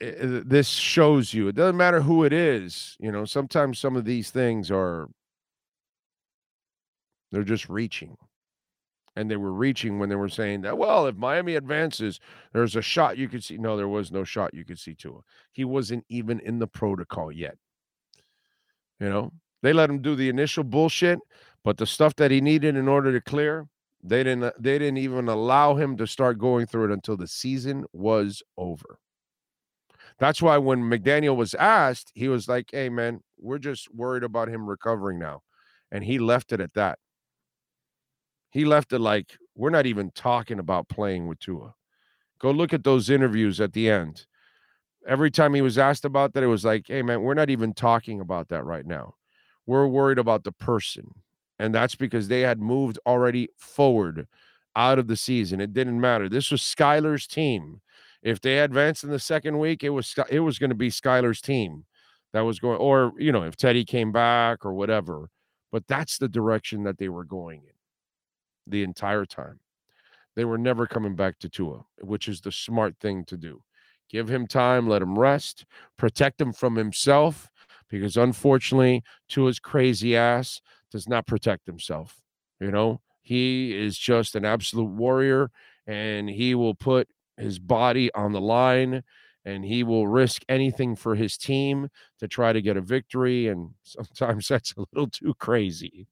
it, 0.00 0.16
eh, 0.20 0.24
eh, 0.24 0.42
this 0.44 0.68
shows 0.68 1.32
you 1.32 1.48
it 1.48 1.54
doesn't 1.54 1.76
matter 1.76 2.00
who 2.00 2.24
it 2.24 2.32
is. 2.32 2.96
You 3.00 3.10
know, 3.10 3.24
sometimes 3.24 3.78
some 3.78 3.96
of 3.96 4.04
these 4.04 4.30
things 4.30 4.70
are 4.70 5.08
they're 7.30 7.42
just 7.44 7.68
reaching. 7.68 8.16
And 9.16 9.28
they 9.28 9.36
were 9.36 9.52
reaching 9.52 9.98
when 9.98 10.08
they 10.08 10.14
were 10.14 10.28
saying 10.28 10.60
that, 10.60 10.78
well, 10.78 11.06
if 11.06 11.16
Miami 11.16 11.56
advances, 11.56 12.20
there's 12.52 12.76
a 12.76 12.82
shot 12.82 13.18
you 13.18 13.28
could 13.28 13.42
see. 13.42 13.58
No, 13.58 13.76
there 13.76 13.88
was 13.88 14.12
no 14.12 14.22
shot 14.22 14.54
you 14.54 14.64
could 14.64 14.78
see 14.78 14.94
Tua. 14.94 15.20
He 15.50 15.64
wasn't 15.64 16.04
even 16.08 16.38
in 16.40 16.60
the 16.60 16.68
protocol 16.68 17.32
yet. 17.32 17.56
You 19.00 19.08
know, 19.08 19.32
they 19.62 19.72
let 19.72 19.90
him 19.90 20.02
do 20.02 20.14
the 20.14 20.28
initial 20.28 20.64
bullshit, 20.64 21.18
but 21.64 21.76
the 21.78 21.86
stuff 21.86 22.14
that 22.16 22.30
he 22.30 22.40
needed 22.40 22.76
in 22.76 22.86
order 22.88 23.12
to 23.12 23.20
clear, 23.20 23.66
they 24.02 24.22
didn't 24.22 24.44
uh, 24.44 24.52
they 24.58 24.78
didn't 24.78 24.98
even 24.98 25.28
allow 25.28 25.74
him 25.74 25.96
to 25.96 26.06
start 26.06 26.38
going 26.38 26.66
through 26.66 26.84
it 26.84 26.92
until 26.92 27.16
the 27.16 27.26
season 27.26 27.84
was 27.92 28.42
over. 28.56 28.98
That's 30.18 30.42
why 30.42 30.58
when 30.58 30.82
McDaniel 30.82 31.36
was 31.36 31.54
asked, 31.54 32.12
he 32.14 32.28
was 32.28 32.48
like, 32.48 32.70
"Hey, 32.72 32.88
man, 32.88 33.20
we're 33.38 33.58
just 33.58 33.92
worried 33.94 34.22
about 34.24 34.48
him 34.48 34.68
recovering 34.68 35.18
now," 35.18 35.42
and 35.90 36.04
he 36.04 36.18
left 36.18 36.52
it 36.52 36.60
at 36.60 36.74
that. 36.74 36.98
He 38.50 38.64
left 38.64 38.92
it 38.92 39.00
like 39.00 39.36
we're 39.54 39.70
not 39.70 39.86
even 39.86 40.10
talking 40.12 40.58
about 40.58 40.88
playing 40.88 41.26
with 41.26 41.38
Tua. 41.40 41.74
Go 42.38 42.50
look 42.50 42.72
at 42.72 42.84
those 42.84 43.10
interviews 43.10 43.60
at 43.60 43.72
the 43.72 43.90
end. 43.90 44.26
Every 45.06 45.30
time 45.30 45.54
he 45.54 45.62
was 45.62 45.78
asked 45.78 46.04
about 46.04 46.32
that, 46.34 46.42
it 46.42 46.48
was 46.48 46.64
like, 46.64 46.86
"Hey, 46.86 47.02
man, 47.02 47.22
we're 47.22 47.34
not 47.34 47.50
even 47.50 47.74
talking 47.74 48.20
about 48.20 48.48
that 48.48 48.64
right 48.64 48.86
now. 48.86 49.14
We're 49.66 49.86
worried 49.86 50.18
about 50.18 50.44
the 50.44 50.52
person." 50.52 51.22
And 51.58 51.74
that's 51.74 51.96
because 51.96 52.28
they 52.28 52.42
had 52.42 52.60
moved 52.60 52.98
already 53.06 53.48
forward 53.56 54.28
out 54.76 54.98
of 54.98 55.08
the 55.08 55.16
season. 55.16 55.60
It 55.60 55.72
didn't 55.72 56.00
matter. 56.00 56.28
This 56.28 56.50
was 56.50 56.62
Skylar's 56.62 57.26
team. 57.26 57.80
If 58.22 58.40
they 58.40 58.58
advanced 58.60 59.04
in 59.04 59.10
the 59.10 59.18
second 59.18 59.58
week, 59.58 59.82
it 59.82 59.90
was 59.90 60.14
it 60.30 60.40
was 60.40 60.58
going 60.58 60.70
to 60.70 60.76
be 60.76 60.90
Skylar's 60.90 61.40
team 61.40 61.84
that 62.32 62.42
was 62.42 62.60
going, 62.60 62.78
or 62.78 63.12
you 63.18 63.32
know, 63.32 63.42
if 63.42 63.56
Teddy 63.56 63.84
came 63.84 64.12
back 64.12 64.64
or 64.64 64.72
whatever. 64.74 65.30
But 65.72 65.86
that's 65.86 66.18
the 66.18 66.28
direction 66.28 66.84
that 66.84 66.98
they 66.98 67.08
were 67.08 67.24
going 67.24 67.62
in 67.64 67.77
the 68.70 68.82
entire 68.82 69.24
time. 69.24 69.60
They 70.36 70.44
were 70.44 70.58
never 70.58 70.86
coming 70.86 71.16
back 71.16 71.38
to 71.40 71.48
Tua, 71.48 71.84
which 72.00 72.28
is 72.28 72.40
the 72.40 72.52
smart 72.52 72.96
thing 73.00 73.24
to 73.24 73.36
do. 73.36 73.62
Give 74.08 74.28
him 74.28 74.46
time, 74.46 74.88
let 74.88 75.02
him 75.02 75.18
rest, 75.18 75.66
protect 75.96 76.40
him 76.40 76.52
from 76.52 76.76
himself, 76.76 77.50
because 77.88 78.16
unfortunately, 78.16 79.02
Tua's 79.28 79.58
crazy 79.58 80.16
ass 80.16 80.60
does 80.90 81.08
not 81.08 81.26
protect 81.26 81.66
himself. 81.66 82.20
You 82.60 82.70
know, 82.70 83.00
he 83.20 83.76
is 83.76 83.98
just 83.98 84.34
an 84.34 84.44
absolute 84.44 84.90
warrior 84.90 85.50
and 85.86 86.28
he 86.28 86.54
will 86.54 86.74
put 86.74 87.08
his 87.36 87.58
body 87.58 88.12
on 88.14 88.32
the 88.32 88.40
line 88.40 89.02
and 89.48 89.64
he 89.64 89.82
will 89.82 90.06
risk 90.06 90.44
anything 90.48 90.94
for 90.94 91.14
his 91.14 91.38
team 91.38 91.88
to 92.18 92.28
try 92.28 92.52
to 92.52 92.60
get 92.60 92.76
a 92.76 92.82
victory. 92.82 93.48
And 93.48 93.70
sometimes 93.82 94.48
that's 94.48 94.74
a 94.76 94.84
little 94.92 95.08
too 95.08 95.32
crazy, 95.38 96.06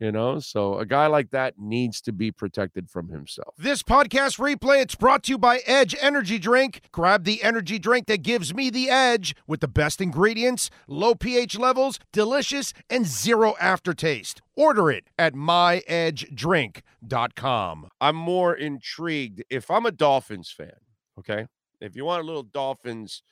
you 0.00 0.10
know? 0.10 0.40
So 0.40 0.78
a 0.78 0.84
guy 0.84 1.06
like 1.06 1.30
that 1.30 1.54
needs 1.58 2.00
to 2.02 2.12
be 2.12 2.32
protected 2.32 2.90
from 2.90 3.10
himself. 3.10 3.54
This 3.56 3.84
podcast 3.84 4.40
replay, 4.40 4.82
it's 4.82 4.96
brought 4.96 5.22
to 5.24 5.32
you 5.32 5.38
by 5.38 5.60
Edge 5.64 5.94
Energy 6.00 6.40
Drink. 6.40 6.80
Grab 6.90 7.22
the 7.22 7.44
energy 7.44 7.78
drink 7.78 8.08
that 8.08 8.24
gives 8.24 8.52
me 8.52 8.68
the 8.68 8.90
edge 8.90 9.36
with 9.46 9.60
the 9.60 9.68
best 9.68 10.00
ingredients, 10.00 10.68
low 10.88 11.14
pH 11.14 11.56
levels, 11.56 12.00
delicious, 12.12 12.74
and 12.90 13.06
zero 13.06 13.54
aftertaste. 13.60 14.42
Order 14.56 14.90
it 14.90 15.04
at 15.16 15.34
myedgedrink.com. 15.34 17.88
I'm 18.00 18.16
more 18.16 18.54
intrigued 18.54 19.44
if 19.48 19.70
I'm 19.70 19.86
a 19.86 19.92
Dolphins 19.92 20.50
fan, 20.50 20.80
okay? 21.16 21.46
If 21.82 21.96
you 21.96 22.04
want 22.04 22.22
a 22.22 22.26
little 22.26 22.44
Dolphins, 22.44 23.22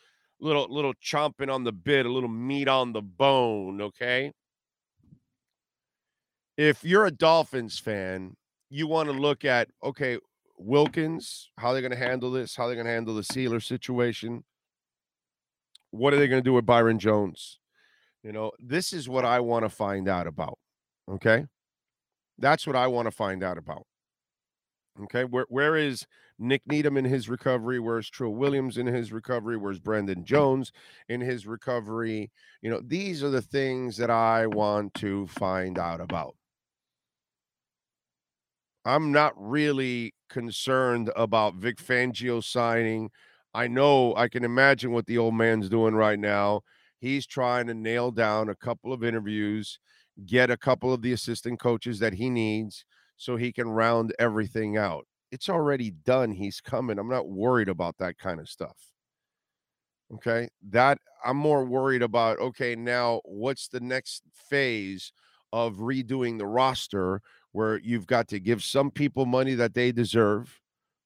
little 0.40 0.66
little 0.68 0.94
chomping 0.94 1.52
on 1.52 1.64
the 1.64 1.72
bit, 1.72 2.04
a 2.04 2.12
little 2.12 2.28
meat 2.28 2.68
on 2.68 2.92
the 2.92 3.02
bone, 3.02 3.80
okay? 3.80 4.32
If 6.56 6.84
you're 6.84 7.06
a 7.06 7.10
Dolphins 7.10 7.78
fan, 7.78 8.36
you 8.68 8.86
want 8.86 9.08
to 9.08 9.14
look 9.14 9.44
at 9.44 9.68
okay, 9.84 10.18
Wilkins, 10.58 11.50
how 11.58 11.72
they're 11.72 11.80
going 11.80 11.92
to 11.92 11.96
handle 11.96 12.30
this, 12.30 12.56
how 12.56 12.66
they're 12.66 12.74
going 12.74 12.86
to 12.86 12.92
handle 12.92 13.14
the 13.14 13.22
Sieler 13.22 13.62
situation. 13.62 14.44
What 15.92 16.12
are 16.12 16.18
they 16.18 16.28
going 16.28 16.42
to 16.42 16.48
do 16.48 16.52
with 16.52 16.66
Byron 16.66 16.98
Jones? 16.98 17.58
You 18.22 18.32
know, 18.32 18.52
this 18.58 18.92
is 18.92 19.08
what 19.08 19.24
I 19.24 19.40
want 19.40 19.64
to 19.64 19.68
find 19.68 20.08
out 20.08 20.26
about. 20.26 20.58
Okay. 21.10 21.46
That's 22.38 22.66
what 22.66 22.76
I 22.76 22.88
want 22.88 23.06
to 23.06 23.12
find 23.12 23.42
out 23.42 23.58
about. 23.58 23.86
Okay. 25.04 25.24
Where 25.24 25.46
where 25.48 25.76
is 25.76 26.04
Nik 26.40 26.62
Needham 26.66 26.96
in 26.96 27.04
his 27.04 27.28
recovery? 27.28 27.78
Where's 27.78 28.08
Trill 28.08 28.34
Williams 28.34 28.78
in 28.78 28.86
his 28.86 29.12
recovery? 29.12 29.58
Where's 29.58 29.78
Brandon 29.78 30.24
Jones 30.24 30.72
in 31.10 31.20
his 31.20 31.46
recovery? 31.46 32.30
You 32.62 32.70
know, 32.70 32.80
these 32.82 33.22
are 33.22 33.28
the 33.28 33.42
things 33.42 33.98
that 33.98 34.10
I 34.10 34.46
want 34.46 34.94
to 34.94 35.26
find 35.26 35.78
out 35.78 36.00
about. 36.00 36.34
I'm 38.86 39.12
not 39.12 39.34
really 39.36 40.14
concerned 40.30 41.10
about 41.14 41.56
Vic 41.56 41.76
Fangio 41.76 42.42
signing. 42.42 43.10
I 43.52 43.66
know 43.66 44.14
I 44.16 44.28
can 44.28 44.42
imagine 44.42 44.92
what 44.92 45.04
the 45.04 45.18
old 45.18 45.34
man's 45.34 45.68
doing 45.68 45.94
right 45.94 46.18
now. 46.18 46.62
He's 47.00 47.26
trying 47.26 47.66
to 47.66 47.74
nail 47.74 48.10
down 48.10 48.48
a 48.48 48.54
couple 48.54 48.94
of 48.94 49.04
interviews, 49.04 49.78
get 50.24 50.50
a 50.50 50.56
couple 50.56 50.92
of 50.94 51.02
the 51.02 51.12
assistant 51.12 51.60
coaches 51.60 51.98
that 51.98 52.14
he 52.14 52.30
needs 52.30 52.86
so 53.18 53.36
he 53.36 53.52
can 53.52 53.68
round 53.68 54.14
everything 54.18 54.78
out. 54.78 55.06
It's 55.32 55.48
already 55.48 55.90
done. 55.90 56.32
He's 56.32 56.60
coming. 56.60 56.98
I'm 56.98 57.08
not 57.08 57.28
worried 57.28 57.68
about 57.68 57.98
that 57.98 58.18
kind 58.18 58.40
of 58.40 58.48
stuff. 58.48 58.76
Okay. 60.14 60.48
That 60.70 60.98
I'm 61.24 61.36
more 61.36 61.64
worried 61.64 62.02
about. 62.02 62.38
Okay. 62.38 62.74
Now, 62.74 63.20
what's 63.24 63.68
the 63.68 63.80
next 63.80 64.22
phase 64.34 65.12
of 65.52 65.76
redoing 65.76 66.38
the 66.38 66.46
roster 66.46 67.20
where 67.52 67.78
you've 67.78 68.06
got 68.06 68.28
to 68.28 68.40
give 68.40 68.62
some 68.62 68.90
people 68.90 69.26
money 69.26 69.54
that 69.54 69.74
they 69.74 69.92
deserve 69.92 70.60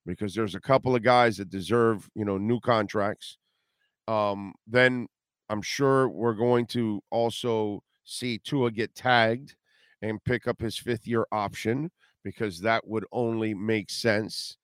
because 0.06 0.34
there's 0.34 0.54
a 0.54 0.60
couple 0.60 0.94
of 0.94 1.02
guys 1.02 1.38
that 1.38 1.48
deserve, 1.48 2.08
you 2.14 2.24
know, 2.24 2.36
new 2.36 2.60
contracts. 2.60 3.38
Um, 4.06 4.52
then 4.66 5.06
I'm 5.48 5.62
sure 5.62 6.08
we're 6.08 6.34
going 6.34 6.66
to 6.66 7.02
also 7.10 7.82
see 8.04 8.38
Tua 8.38 8.70
get 8.70 8.94
tagged 8.94 9.54
and 10.02 10.22
pick 10.24 10.46
up 10.46 10.60
his 10.60 10.76
fifth 10.76 11.06
year 11.06 11.26
option 11.32 11.90
because 12.24 12.60
that 12.60 12.86
would 12.86 13.04
only 13.12 13.54
make 13.54 13.90
sense. 13.90 14.56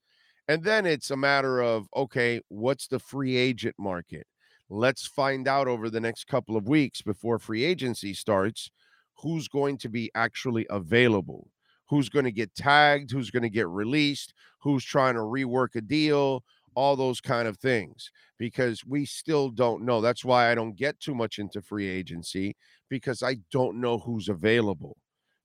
And 0.49 0.65
then 0.65 0.87
it's 0.87 1.11
a 1.11 1.17
matter 1.17 1.61
of 1.61 1.89
okay, 1.97 2.41
what's 2.49 2.89
the 2.89 2.99
free 2.99 3.37
agent 3.37 3.77
market? 3.79 4.27
Let's 4.69 5.07
find 5.07 5.47
out 5.47 5.69
over 5.69 5.91
the 5.91 6.01
next 6.01 6.27
couple 6.27 6.57
of 6.57 6.69
weeks 6.69 7.03
before 7.03 7.39
free 7.39 7.65
agency 7.65 8.15
starts 8.15 8.71
who's 9.15 9.49
going 9.49 9.79
to 9.79 9.89
be 9.89 10.11
actually 10.15 10.67
available 10.71 11.49
who's 11.91 12.09
going 12.09 12.25
to 12.25 12.33
get 12.33 12.55
tagged, 12.55 13.11
who's 13.11 13.33
going 13.33 13.43
to 13.43 13.51
get 13.51 13.69
released, 13.69 14.33
who's 14.61 14.85
trying 14.85 15.15
to 15.15 15.21
rework 15.21 15.75
a 15.75 15.81
deal, 15.81 16.45
all 16.77 16.95
those 16.95 17.21
kind 17.21 17.49
of 17.49 17.59
things, 17.59 18.13
because 18.39 18.85
we 18.87 19.05
still 19.05 19.51
don't 19.51 19.83
know. 19.85 20.01
That's 20.01 20.25
why 20.25 20.51
I 20.51 20.55
don't 20.55 20.77
get 20.77 21.01
too 21.01 21.17
much 21.17 21.41
into 21.41 21.61
free 21.61 21.89
agency 21.89 22.57
because 22.89 23.25
I 23.25 23.39
don't 23.51 23.81
know 23.81 23.99
who's 23.99 24.29
available. 24.29 24.97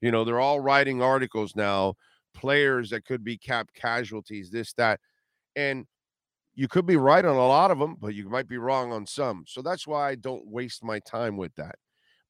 You 0.02 0.12
know, 0.12 0.24
they're 0.24 0.40
all 0.40 0.60
writing 0.60 1.02
articles 1.02 1.56
now, 1.56 1.96
players 2.34 2.90
that 2.90 3.06
could 3.06 3.24
be 3.24 3.38
cap 3.38 3.70
casualties, 3.76 4.50
this, 4.50 4.74
that. 4.74 5.00
And 5.56 5.86
you 6.54 6.68
could 6.68 6.86
be 6.86 6.96
right 6.98 7.26
on 7.26 7.36
a 7.36 7.48
lot 7.48 7.72
of 7.72 7.80
them, 7.80 7.98
but 8.00 8.14
you 8.14 8.30
might 8.30 8.48
be 8.48 8.58
wrong 8.58 8.94
on 8.94 9.06
some. 9.06 9.44
So 9.48 9.62
that's 9.62 9.88
why 9.88 10.10
I 10.10 10.16
don't 10.16 10.48
waste 10.48 10.84
my 10.84 11.00
time 11.00 11.38
with 11.38 11.56
that. 11.56 11.76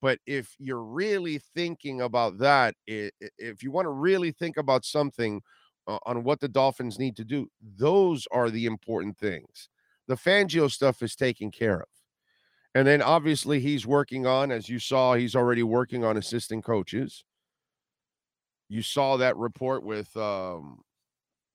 But 0.02 0.20
if 0.26 0.56
you're 0.60 0.84
really 0.84 1.40
thinking 1.56 2.02
about 2.02 2.38
that, 2.40 2.76
if 2.88 3.64
you 3.64 3.72
want 3.72 3.86
to 3.86 3.92
really 3.92 4.32
think 4.32 4.58
about 4.58 4.86
something 4.86 5.42
uh, 5.88 5.98
on 6.06 6.24
what 6.24 6.40
the 6.40 6.48
Dolphins 6.48 7.00
need 7.00 7.16
to 7.18 7.24
do, 7.24 7.48
those 7.78 8.28
are 8.32 8.50
the 8.50 8.66
important 8.66 9.18
things. 9.18 9.70
The 10.08 10.16
Fangio 10.16 10.72
stuff 10.72 11.02
is 11.02 11.16
taken 11.16 11.50
care 11.50 11.80
of. 11.80 11.88
And 12.76 12.88
then 12.88 13.02
obviously 13.02 13.60
he's 13.60 13.88
working 13.88 14.28
on, 14.28 14.52
as 14.52 14.70
you 14.70 14.80
saw, 14.80 15.16
he's 15.16 15.36
already 15.36 15.64
working 15.64 16.04
on 16.04 16.18
assistant 16.18 16.64
coaches. 16.64 17.24
You 18.70 18.82
saw 18.82 19.18
that 19.18 19.38
report 19.38 19.84
with 19.84 20.16
um 20.18 20.82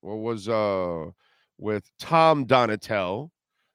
what 0.01 0.16
was 0.16 0.49
uh 0.49 1.11
with 1.59 1.90
Tom 1.99 2.46
Donatell, 2.46 3.31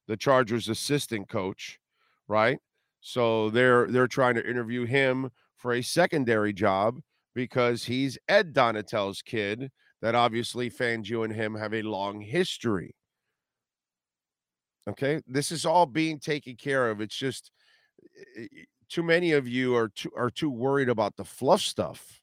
the 0.08 0.18
Chargers 0.18 0.70
assistant 0.70 1.30
coach, 1.30 1.80
right? 2.28 2.60
So 3.02 3.50
they're 3.50 3.88
they're 3.88 4.08
trying 4.08 4.36
to 4.36 4.50
interview 4.50 4.86
him 4.86 5.30
for 5.58 5.74
a 5.74 5.82
secondary 5.82 6.54
job 6.54 7.00
because 7.34 7.84
he's 7.84 8.18
Ed 8.28 8.54
Donatell's 8.54 9.22
kid. 9.22 9.72
That 10.02 10.16
obviously 10.16 10.70
Fangio 10.70 11.24
and 11.24 11.34
him 11.34 11.56
have 11.56 11.74
a 11.74 11.82
long 11.82 12.22
history. 12.22 12.96
Okay, 14.88 15.22
this 15.28 15.52
is 15.52 15.66
all 15.66 15.86
being 15.88 16.20
taken 16.20 16.56
care 16.56 16.90
of. 16.92 17.02
It's 17.02 17.16
just 17.16 17.52
too 18.90 19.04
many 19.04 19.32
of 19.32 19.48
you 19.48 19.76
are 19.76 19.90
too 19.90 20.12
are 20.16 20.30
too 20.30 20.50
worried 20.50 20.90
about 20.90 21.16
the 21.16 21.26
fluff 21.26 21.62
stuff, 21.62 22.22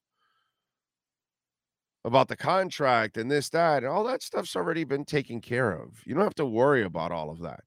about 2.04 2.28
the 2.28 2.36
contract 2.36 3.16
and 3.16 3.30
this 3.30 3.48
that 3.50 3.84
and 3.84 3.92
all 3.92 4.04
that 4.04 4.22
stuff's 4.22 4.56
already 4.56 4.84
been 4.84 5.04
taken 5.04 5.40
care 5.40 5.72
of. 5.72 6.02
You 6.04 6.14
don't 6.14 6.24
have 6.24 6.34
to 6.36 6.46
worry 6.46 6.82
about 6.82 7.12
all 7.12 7.30
of 7.30 7.40
that 7.40 7.60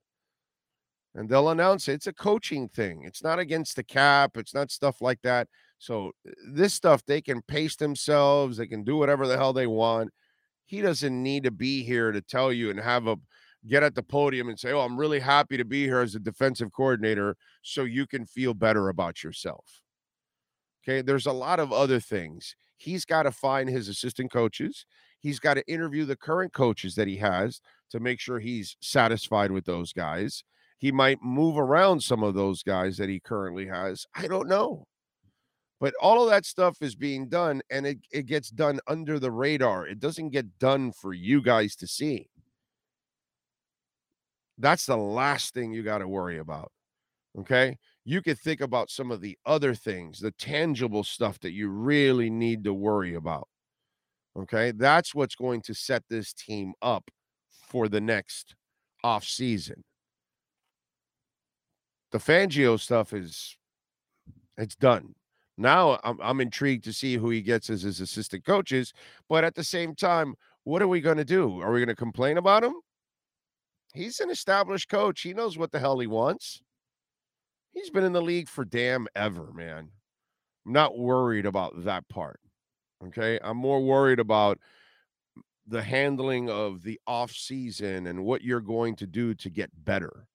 and 1.16 1.30
they'll 1.30 1.50
announce 1.50 1.88
it. 1.88 1.94
It's 1.94 2.08
a 2.08 2.14
coaching 2.14 2.68
thing. 2.68 3.04
It's 3.06 3.24
not 3.24 3.40
against 3.40 3.76
the 3.78 3.84
cap. 3.84 4.38
It's 4.38 4.54
not 4.54 4.70
stuff 4.70 5.02
like 5.02 5.22
that. 5.24 5.48
So 5.80 6.12
uh, 6.28 6.32
this 6.52 6.74
stuff 6.74 7.04
they 7.06 7.22
can 7.22 7.42
pace 7.42 7.78
themselves. 7.78 8.58
They 8.58 8.68
can 8.68 8.84
do 8.84 8.98
whatever 8.98 9.26
the 9.26 9.38
hell 9.38 9.54
they 9.54 9.68
want. 9.68 10.12
He 10.66 10.82
doesn't 10.82 11.24
need 11.24 11.44
to 11.44 11.52
be 11.52 11.84
here 11.84 12.12
to 12.12 12.22
tell 12.22 12.52
you 12.52 12.70
and 12.70 12.80
have 12.80 13.08
a 13.08 13.18
get 13.68 13.84
at 13.84 13.96
the 13.96 14.04
podium 14.04 14.50
and 14.50 14.60
say, 14.60 14.72
"Oh, 14.72 14.82
I'm 14.82 14.98
really 14.98 15.20
happy 15.20 15.58
to 15.58 15.66
be 15.66 15.86
here 15.86 16.02
as 16.02 16.16
a 16.16 16.20
defensive 16.20 16.72
coordinator," 16.74 17.36
so 17.62 17.84
you 17.84 18.08
can 18.08 18.26
feel 18.26 18.54
better 18.54 18.90
about 18.90 19.24
yourself. 19.24 19.82
Okay, 20.84 21.02
there's 21.02 21.26
a 21.26 21.32
lot 21.34 21.60
of 21.60 21.72
other 21.72 22.00
things. 22.00 22.56
He's 22.86 23.04
got 23.04 23.24
to 23.24 23.32
find 23.32 23.68
his 23.68 23.90
assistant 23.90 24.32
coaches. 24.32 24.86
He's 25.20 25.40
got 25.40 25.56
to 25.56 25.68
interview 25.68 26.06
the 26.06 26.16
current 26.16 26.54
coaches 26.54 26.96
that 26.96 27.08
he 27.08 27.18
has 27.18 27.60
to 27.90 28.00
make 28.00 28.20
sure 28.20 28.40
he's 28.40 28.78
satisfied 28.80 29.52
with 29.52 29.66
those 29.66 29.92
guys 29.92 30.44
He 30.78 30.92
might 30.92 31.24
move 31.24 31.58
around 31.58 32.02
some 32.04 32.24
of 32.24 32.36
those 32.36 32.62
guys 32.64 32.98
that 32.98 33.10
he 33.10 33.20
currently 33.20 33.68
has. 33.68 34.06
I 34.16 34.28
don't 34.28 34.48
know. 34.48 34.86
But 35.80 35.94
all 36.02 36.24
of 36.24 36.30
that 36.30 36.46
stuff 36.46 36.78
is 36.82 36.96
being 36.96 37.28
done 37.28 37.62
and 37.70 37.86
it, 37.88 38.00
it 38.12 38.26
gets 38.28 38.50
done 38.50 38.80
under 38.88 39.20
the 39.20 39.32
radar. 39.32 39.88
It 39.88 40.00
doesn't 40.00 40.30
get 40.30 40.60
done 40.60 40.92
for 40.92 41.14
you 41.14 41.42
guys 41.42 41.76
to 41.78 41.88
see. 41.88 42.30
That's 44.58 44.86
the 44.86 44.98
last 44.98 45.54
thing 45.54 45.74
you 45.74 45.84
got 45.84 46.00
to 46.00 46.08
worry 46.08 46.38
about. 46.40 46.72
Okay. 47.40 47.78
You 48.06 48.22
could 48.22 48.40
think 48.40 48.62
about 48.62 48.92
some 48.92 49.12
of 49.12 49.20
the 49.20 49.38
other 49.46 49.74
things, 49.74 50.20
the 50.20 50.32
tangible 50.32 51.04
stuff 51.04 51.40
that 51.40 51.52
you 51.52 51.70
really 51.70 52.30
need 52.30 52.64
to 52.66 52.74
worry 52.74 53.16
about. 53.16 53.48
Okay. 54.38 54.72
That's 54.72 55.16
what's 55.16 55.36
going 55.36 55.62
to 55.62 55.74
set 55.74 56.04
this 56.10 56.32
team 56.32 56.74
up 56.82 57.10
for 57.68 57.88
the 57.88 58.02
next 58.02 58.56
off 59.04 59.24
season. 59.24 59.84
The 62.12 62.20
Fangio 62.20 62.80
stuff 62.80 63.12
is 63.12 63.58
it's 64.58 64.76
done. 64.76 65.16
Now 65.58 66.00
I'm, 66.04 66.20
I'm 66.22 66.42
intrigued 66.42 66.84
to 66.86 66.94
see 66.94 67.16
who 67.16 67.30
he 67.30 67.42
gets 67.42 67.70
as 67.70 67.82
his 67.82 68.02
assistant 68.02 68.46
coaches. 68.46 68.94
But 69.28 69.44
at 69.44 69.56
the 69.56 69.64
same 69.64 69.96
time, 69.96 70.36
what 70.64 70.82
are 70.82 70.88
we 70.88 71.02
going 71.02 71.18
to 71.18 71.26
do? 71.26 71.60
Are 71.62 71.72
we 71.72 71.80
going 71.80 71.88
to 71.88 71.96
complain 71.96 72.38
about 72.38 72.64
him? 72.64 72.74
He's 73.94 74.20
an 74.20 74.30
established 74.30 74.90
coach. 74.90 75.22
He 75.22 75.34
knows 75.34 75.58
what 75.58 75.72
the 75.72 75.80
hell 75.80 76.00
he 76.00 76.08
wants. 76.08 76.62
He's 77.76 77.90
been 77.90 78.06
in 78.06 78.14
the 78.14 78.22
league 78.22 78.48
for 78.48 78.64
damn 78.64 79.06
ever, 79.16 79.52
man. 79.54 79.90
I'm 80.66 80.74
not 80.74 80.98
worried 80.98 81.46
about 81.46 81.84
that 81.84 82.08
part. 82.08 82.40
Okay. 83.06 83.38
I'm 83.44 83.58
more 83.58 83.84
worried 83.84 84.20
about 84.20 84.58
the 85.68 85.84
handling 85.84 86.50
of 86.50 86.84
the 86.84 87.00
off 87.06 87.32
season 87.32 88.08
and 88.08 88.24
what 88.24 88.44
you're 88.44 88.62
going 88.62 88.96
to 88.96 89.06
do 89.06 89.34
to 89.36 89.50
get 89.50 89.70
better. 89.84 90.26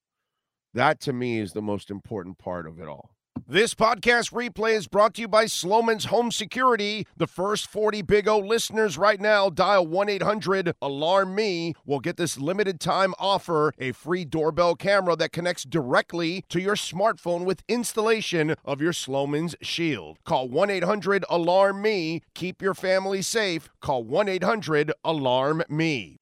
That 0.75 0.99
to 1.01 1.13
me 1.13 1.39
is 1.39 1.51
the 1.51 1.63
most 1.63 1.89
important 1.89 2.37
part 2.37 2.67
of 2.67 2.79
it 2.79 2.87
all. 2.87 3.10
This 3.51 3.73
podcast 3.73 4.31
replay 4.31 4.75
is 4.75 4.87
brought 4.87 5.15
to 5.15 5.21
you 5.21 5.27
by 5.27 5.45
Slomin's 5.45 6.05
Home 6.05 6.31
Security. 6.31 7.05
The 7.17 7.27
first 7.27 7.67
40 7.67 8.01
Big 8.01 8.27
O 8.27 8.37
listeners 8.37 8.97
right 8.97 9.19
now 9.19 9.49
dial 9.49 9.85
1 9.85 10.07
800 10.09 10.73
Alarm 10.81 11.33
Me 11.35 11.73
will 11.85 11.99
get 11.99 12.17
this 12.17 12.37
limited 12.37 12.79
time 12.79 13.13
offer 13.19 13.73
a 13.77 13.93
free 13.93 14.25
doorbell 14.25 14.75
camera 14.75 15.15
that 15.15 15.31
connects 15.31 15.63
directly 15.63 16.45
to 16.49 16.61
your 16.61 16.75
smartphone 16.75 17.45
with 17.45 17.63
installation 17.67 18.55
of 18.63 18.81
your 18.81 18.93
Slomin's 18.93 19.55
Shield. 19.61 20.19
Call 20.25 20.47
1 20.49 20.69
800 20.69 21.25
Alarm 21.29 21.81
Me. 21.81 22.21
Keep 22.33 22.61
your 22.61 22.73
family 22.73 23.21
safe. 23.21 23.69
Call 23.81 24.03
1 24.03 24.29
800 24.29 24.91
Alarm 25.03 25.63
Me. 25.69 26.19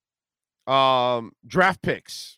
Um, 0.67 1.33
draft 1.45 1.81
picks. 1.81 2.37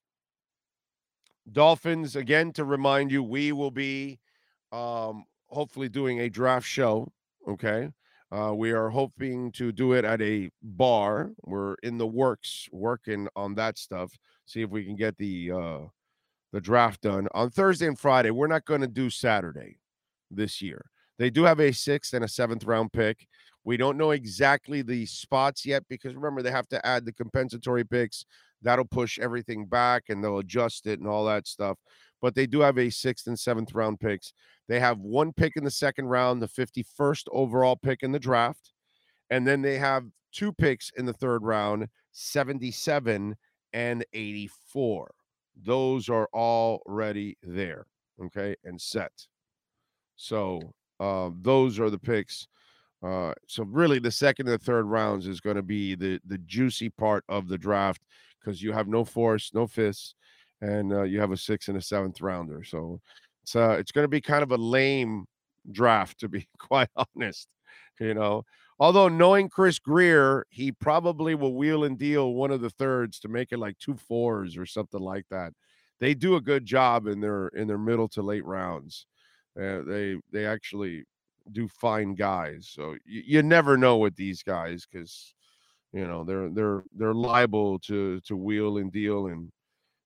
Dolphins, 1.50 2.16
again, 2.16 2.54
to 2.54 2.64
remind 2.64 3.12
you, 3.12 3.22
we 3.22 3.52
will 3.52 3.72
be 3.72 4.20
um, 4.72 5.26
hopefully 5.48 5.90
doing 5.90 6.22
a 6.22 6.30
draft 6.30 6.68
show. 6.68 7.12
Okay. 7.48 7.90
Uh, 8.32 8.54
we 8.56 8.72
are 8.72 8.90
hoping 8.90 9.52
to 9.52 9.74
do 9.74 9.92
it 9.92 10.06
at 10.06 10.22
a 10.22 10.50
bar. 10.64 11.32
We're 11.44 11.76
in 11.84 11.98
the 11.98 12.08
works, 12.08 12.70
working 12.72 13.28
on 13.36 13.56
that 13.56 13.78
stuff. 13.78 14.18
See 14.46 14.62
if 14.62 14.70
we 14.70 14.86
can 14.86 14.96
get 14.96 15.18
the 15.18 15.52
uh, 15.52 15.80
the 16.54 16.62
draft 16.62 17.02
done 17.02 17.28
on 17.34 17.50
Thursday 17.50 17.88
and 17.88 18.00
Friday. 18.00 18.32
We're 18.32 18.48
not 18.48 18.66
going 18.66 18.82
to 18.82 18.88
do 18.88 19.10
Saturday 19.10 19.80
this 20.30 20.62
year. 20.62 20.86
They 21.20 21.30
do 21.30 21.44
have 21.44 21.60
a 21.60 21.74
sixth 21.74 22.14
and 22.14 22.24
a 22.24 22.28
seventh 22.28 22.64
round 22.64 22.94
pick. 22.94 23.28
We 23.66 23.78
don't 23.78 23.98
know 23.98 24.12
exactly 24.12 24.82
the 24.82 25.06
spots 25.06 25.66
yet 25.66 25.84
because 25.90 26.16
remember 26.16 26.42
they 26.42 26.52
have 26.52 26.70
to 26.70 26.86
add 26.86 27.06
the 27.06 27.14
compensatory 27.14 27.84
picks. 27.84 28.26
That'll 28.62 28.86
push 28.86 29.20
everything 29.20 29.66
back 29.66 30.04
and 30.10 30.24
they'll 30.24 30.40
adjust 30.40 30.88
it 30.88 31.00
and 31.00 31.08
all 31.08 31.26
that 31.26 31.48
stuff 31.48 31.78
but 32.22 32.36
they 32.36 32.46
do 32.46 32.60
have 32.60 32.78
a 32.78 32.90
sixth 32.90 33.28
and 33.28 33.40
seventh 33.40 33.74
round 33.74 34.00
picks. 34.00 34.34
They 34.68 34.80
have 34.80 35.00
one 35.00 35.34
pick 35.34 35.54
in 35.56 35.64
the 35.64 35.72
second 35.72 36.06
round, 36.06 36.42
the 36.42 36.48
51st 36.48 37.24
overall 37.32 37.76
pick 37.76 38.04
in 38.04 38.12
the 38.12 38.20
draft. 38.20 38.72
And 39.30 39.46
then 39.48 39.62
they 39.62 39.78
have 39.78 40.06
two 40.32 40.54
picks 40.54 40.92
in 40.98 41.06
the 41.06 41.14
third 41.14 41.44
round, 41.44 41.88
77 42.12 43.36
and 43.74 44.06
84. 44.14 45.12
Those 45.64 46.10
are 46.10 46.30
already 46.34 47.38
there, 47.44 47.86
okay, 48.24 48.56
and 48.64 48.80
set. 48.80 49.12
So 50.16 50.74
uh, 51.00 51.32
those 51.42 51.80
are 51.80 51.90
the 51.90 52.00
picks. 52.00 52.48
Uh, 53.04 53.34
so 53.48 53.64
really, 53.64 54.00
the 54.00 54.12
second 54.12 54.48
and 54.48 54.60
the 54.60 54.64
third 54.64 54.86
rounds 54.86 55.28
is 55.28 55.42
going 55.42 55.56
to 55.56 55.64
be 55.64 55.96
the 55.96 56.20
the 56.26 56.38
juicy 56.40 56.90
part 56.90 57.24
of 57.28 57.48
the 57.48 57.58
draft 57.58 58.04
because 58.40 58.62
you 58.62 58.72
have 58.72 58.88
no 58.88 59.04
force, 59.04 59.52
no 59.54 59.66
fists, 59.66 60.14
and 60.62 60.94
uh, 60.94 61.04
you 61.04 61.20
have 61.20 61.32
a 61.32 61.38
sixth 61.38 61.68
and 61.70 61.78
a 61.78 61.82
seventh 61.82 62.22
rounder. 62.22 62.64
So 62.64 63.00
it's 63.44 63.56
uh, 63.56 63.76
it's 63.80 63.92
going 63.92 64.04
to 64.04 64.10
be 64.10 64.22
kind 64.22 64.44
of 64.44 64.52
a 64.52 64.58
lame 64.58 65.26
draft, 65.72 66.20
to 66.20 66.30
be 66.30 66.48
quite 66.60 66.90
honest. 66.96 67.48
You 68.00 68.14
know, 68.14 68.44
although 68.80 69.10
knowing 69.10 69.50
Chris 69.50 69.80
Grier, 69.80 70.46
he 70.50 70.72
probably 70.72 71.36
will 71.36 71.56
wheel 71.56 71.84
and 71.84 71.98
deal 71.98 72.34
one 72.34 72.52
of 72.52 72.62
the 72.62 72.70
thirds 72.70 73.20
to 73.20 73.28
make 73.28 73.52
it 73.52 73.60
like 73.60 73.78
two 73.78 73.96
fours 73.96 74.58
or 74.58 74.66
something 74.66 75.02
like 75.02 75.26
that. 75.30 75.54
They 76.00 76.14
do 76.16 76.36
a 76.36 76.42
good 76.42 76.66
job 76.66 77.08
in 77.08 77.22
their 77.22 77.48
in 77.50 77.68
their 77.68 77.78
middle 77.78 78.08
to 78.10 78.22
late 78.22 78.46
rounds. 78.46 79.06
Uh, 79.60 79.82
they 79.86 80.18
they 80.32 80.46
actually 80.46 81.04
do 81.52 81.68
fine 81.68 82.16
guys. 82.16 82.70
So 82.72 82.96
you, 83.06 83.24
you 83.26 83.44
never 83.44 83.78
know 83.78 83.98
with 83.98 84.16
these 84.16 84.44
guys 84.44 84.88
because 84.90 85.34
you 85.94 86.08
know 86.08 86.24
they're 86.24 86.50
they're 86.50 86.84
they're 86.96 87.14
liable 87.14 87.80
to 87.80 88.20
to 88.22 88.36
wheel 88.36 88.78
and 88.78 88.92
deal 88.92 89.28
and 89.28 89.52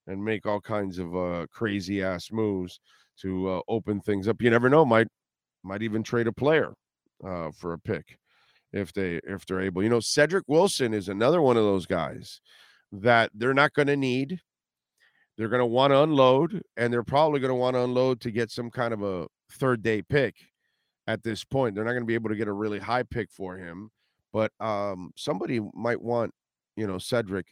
and 0.07 0.23
make 0.23 0.45
all 0.45 0.61
kinds 0.61 0.99
of 0.99 1.15
uh, 1.15 1.45
crazy 1.51 2.03
ass 2.03 2.31
moves 2.31 2.79
to 3.21 3.49
uh, 3.49 3.61
open 3.67 3.99
things 4.01 4.27
up. 4.27 4.41
You 4.41 4.49
never 4.49 4.69
know, 4.69 4.85
might 4.85 5.07
might 5.63 5.81
even 5.81 6.03
trade 6.03 6.27
a 6.27 6.31
player 6.31 6.73
uh, 7.25 7.51
for 7.51 7.73
a 7.73 7.79
pick 7.79 8.17
if 8.73 8.93
they 8.93 9.19
if 9.23 9.45
they're 9.45 9.61
able. 9.61 9.83
You 9.83 9.89
know, 9.89 9.99
Cedric 9.99 10.45
Wilson 10.47 10.93
is 10.93 11.09
another 11.09 11.41
one 11.41 11.57
of 11.57 11.63
those 11.63 11.85
guys 11.85 12.41
that 12.91 13.31
they're 13.33 13.53
not 13.53 13.73
going 13.73 13.87
to 13.87 13.97
need. 13.97 14.39
They're 15.37 15.49
going 15.49 15.59
to 15.59 15.65
want 15.65 15.91
to 15.91 16.01
unload, 16.01 16.61
and 16.77 16.93
they're 16.93 17.03
probably 17.03 17.39
going 17.41 17.49
to 17.49 17.55
want 17.55 17.75
to 17.75 17.83
unload 17.83 18.21
to 18.21 18.31
get 18.31 18.51
some 18.51 18.71
kind 18.71 18.93
of 18.93 19.03
a 19.03 19.27
third 19.51 19.81
day 19.81 20.01
pick. 20.01 20.35
At 21.07 21.23
this 21.23 21.43
point, 21.43 21.75
they're 21.75 21.83
not 21.83 21.91
going 21.91 22.01
to 22.01 22.07
be 22.07 22.15
able 22.15 22.29
to 22.29 22.35
get 22.35 22.47
a 22.47 22.53
really 22.53 22.79
high 22.79 23.03
pick 23.03 23.29
for 23.31 23.57
him, 23.57 23.91
but 24.33 24.51
um, 24.59 25.11
somebody 25.15 25.59
might 25.75 26.01
want, 26.01 26.31
you 26.75 26.87
know, 26.87 26.97
Cedric 26.97 27.45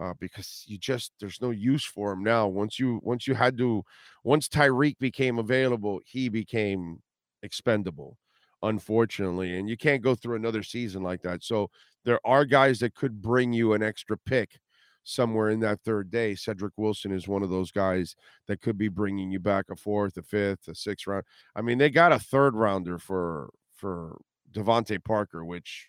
uh, 0.00 0.14
because 0.20 0.64
you 0.66 0.78
just 0.78 1.12
there's 1.20 1.40
no 1.40 1.50
use 1.50 1.84
for 1.84 2.12
him 2.12 2.22
now. 2.22 2.46
Once 2.46 2.78
you 2.78 3.00
once 3.02 3.26
you 3.26 3.34
had 3.34 3.58
to 3.58 3.82
once 4.24 4.48
Tyreek 4.48 4.98
became 4.98 5.38
available, 5.38 6.00
he 6.04 6.28
became 6.28 7.02
expendable, 7.42 8.16
unfortunately, 8.62 9.58
and 9.58 9.68
you 9.68 9.76
can't 9.76 10.02
go 10.02 10.14
through 10.14 10.36
another 10.36 10.62
season 10.62 11.02
like 11.02 11.22
that. 11.22 11.42
So 11.42 11.70
there 12.04 12.20
are 12.24 12.44
guys 12.44 12.78
that 12.80 12.94
could 12.94 13.20
bring 13.20 13.52
you 13.52 13.72
an 13.72 13.82
extra 13.82 14.16
pick 14.16 14.58
somewhere 15.02 15.50
in 15.50 15.60
that 15.60 15.80
third 15.84 16.10
day. 16.10 16.34
Cedric 16.34 16.74
Wilson 16.76 17.12
is 17.12 17.26
one 17.26 17.42
of 17.42 17.50
those 17.50 17.70
guys 17.70 18.14
that 18.46 18.60
could 18.60 18.78
be 18.78 18.88
bringing 18.88 19.30
you 19.30 19.40
back 19.40 19.66
a 19.70 19.76
fourth, 19.76 20.16
a 20.16 20.22
fifth, 20.22 20.68
a 20.68 20.74
sixth 20.74 21.06
round. 21.06 21.24
I 21.56 21.62
mean, 21.62 21.78
they 21.78 21.90
got 21.90 22.12
a 22.12 22.18
third 22.18 22.54
rounder 22.54 22.98
for 22.98 23.50
for 23.74 24.18
DeVante 24.52 25.02
Parker, 25.02 25.44
which 25.44 25.88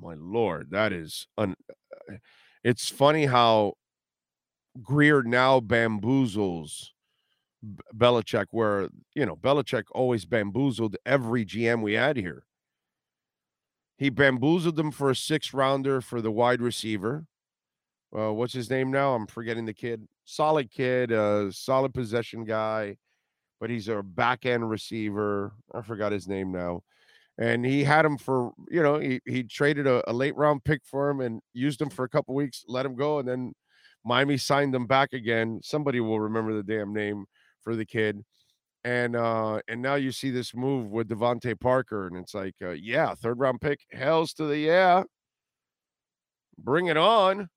my 0.00 0.14
lord, 0.14 0.68
that 0.70 0.92
is 0.92 1.26
un 1.38 1.54
it's 2.64 2.88
funny 2.88 3.26
how 3.26 3.74
Grier 4.82 5.22
now 5.22 5.60
bamboozles 5.60 6.90
Belichick, 7.94 8.46
where 8.50 8.88
you 9.14 9.26
know 9.26 9.36
Belichick 9.36 9.84
always 9.92 10.24
bamboozled 10.24 10.96
every 11.06 11.44
GM 11.44 11.82
we 11.82 11.94
had 11.94 12.16
here. 12.16 12.44
He 13.96 14.10
bamboozled 14.10 14.76
them 14.76 14.90
for 14.90 15.10
a 15.10 15.16
six 15.16 15.54
rounder 15.54 16.00
for 16.00 16.20
the 16.20 16.32
wide 16.32 16.60
receiver. 16.60 17.26
Uh, 18.16 18.32
what's 18.32 18.52
his 18.52 18.68
name 18.68 18.90
now? 18.90 19.14
I'm 19.14 19.26
forgetting 19.26 19.64
the 19.64 19.74
kid. 19.74 20.06
Solid 20.24 20.70
kid, 20.70 21.12
uh, 21.12 21.50
solid 21.50 21.94
possession 21.94 22.44
guy, 22.44 22.96
but 23.60 23.70
he's 23.70 23.88
a 23.88 24.02
back 24.02 24.44
end 24.44 24.68
receiver. 24.68 25.52
I 25.72 25.82
forgot 25.82 26.12
his 26.12 26.26
name 26.28 26.50
now 26.52 26.82
and 27.38 27.64
he 27.64 27.82
had 27.82 28.04
him 28.04 28.18
for 28.18 28.52
you 28.70 28.82
know 28.82 28.98
he, 28.98 29.20
he 29.24 29.42
traded 29.42 29.86
a, 29.86 30.08
a 30.10 30.12
late 30.12 30.36
round 30.36 30.62
pick 30.64 30.82
for 30.84 31.08
him 31.08 31.20
and 31.20 31.40
used 31.54 31.80
him 31.80 31.90
for 31.90 32.04
a 32.04 32.08
couple 32.08 32.34
weeks 32.34 32.64
let 32.68 32.84
him 32.84 32.94
go 32.94 33.18
and 33.18 33.28
then 33.28 33.52
miami 34.04 34.36
signed 34.36 34.74
him 34.74 34.86
back 34.86 35.12
again. 35.12 35.60
Somebody 35.62 36.00
will 36.00 36.20
remember 36.20 36.54
the 36.54 36.62
damn 36.62 36.92
name 36.92 37.26
for 37.62 37.76
the 37.76 37.86
kid. 37.86 38.22
And 38.84 39.14
uh 39.14 39.60
and 39.68 39.80
now 39.80 39.94
you 39.94 40.10
see 40.10 40.30
this 40.30 40.54
move 40.54 40.90
with 40.90 41.08
DeVante 41.08 41.58
Parker 41.58 42.08
and 42.08 42.16
it's 42.16 42.34
like 42.34 42.54
uh, 42.62 42.70
yeah 42.70 43.14
third 43.14 43.38
round 43.38 43.60
pick 43.60 43.80
hells 43.92 44.32
to 44.34 44.46
the 44.46 44.58
yeah. 44.58 45.04
Bring 46.58 46.86
it 46.86 46.96
on 46.96 47.48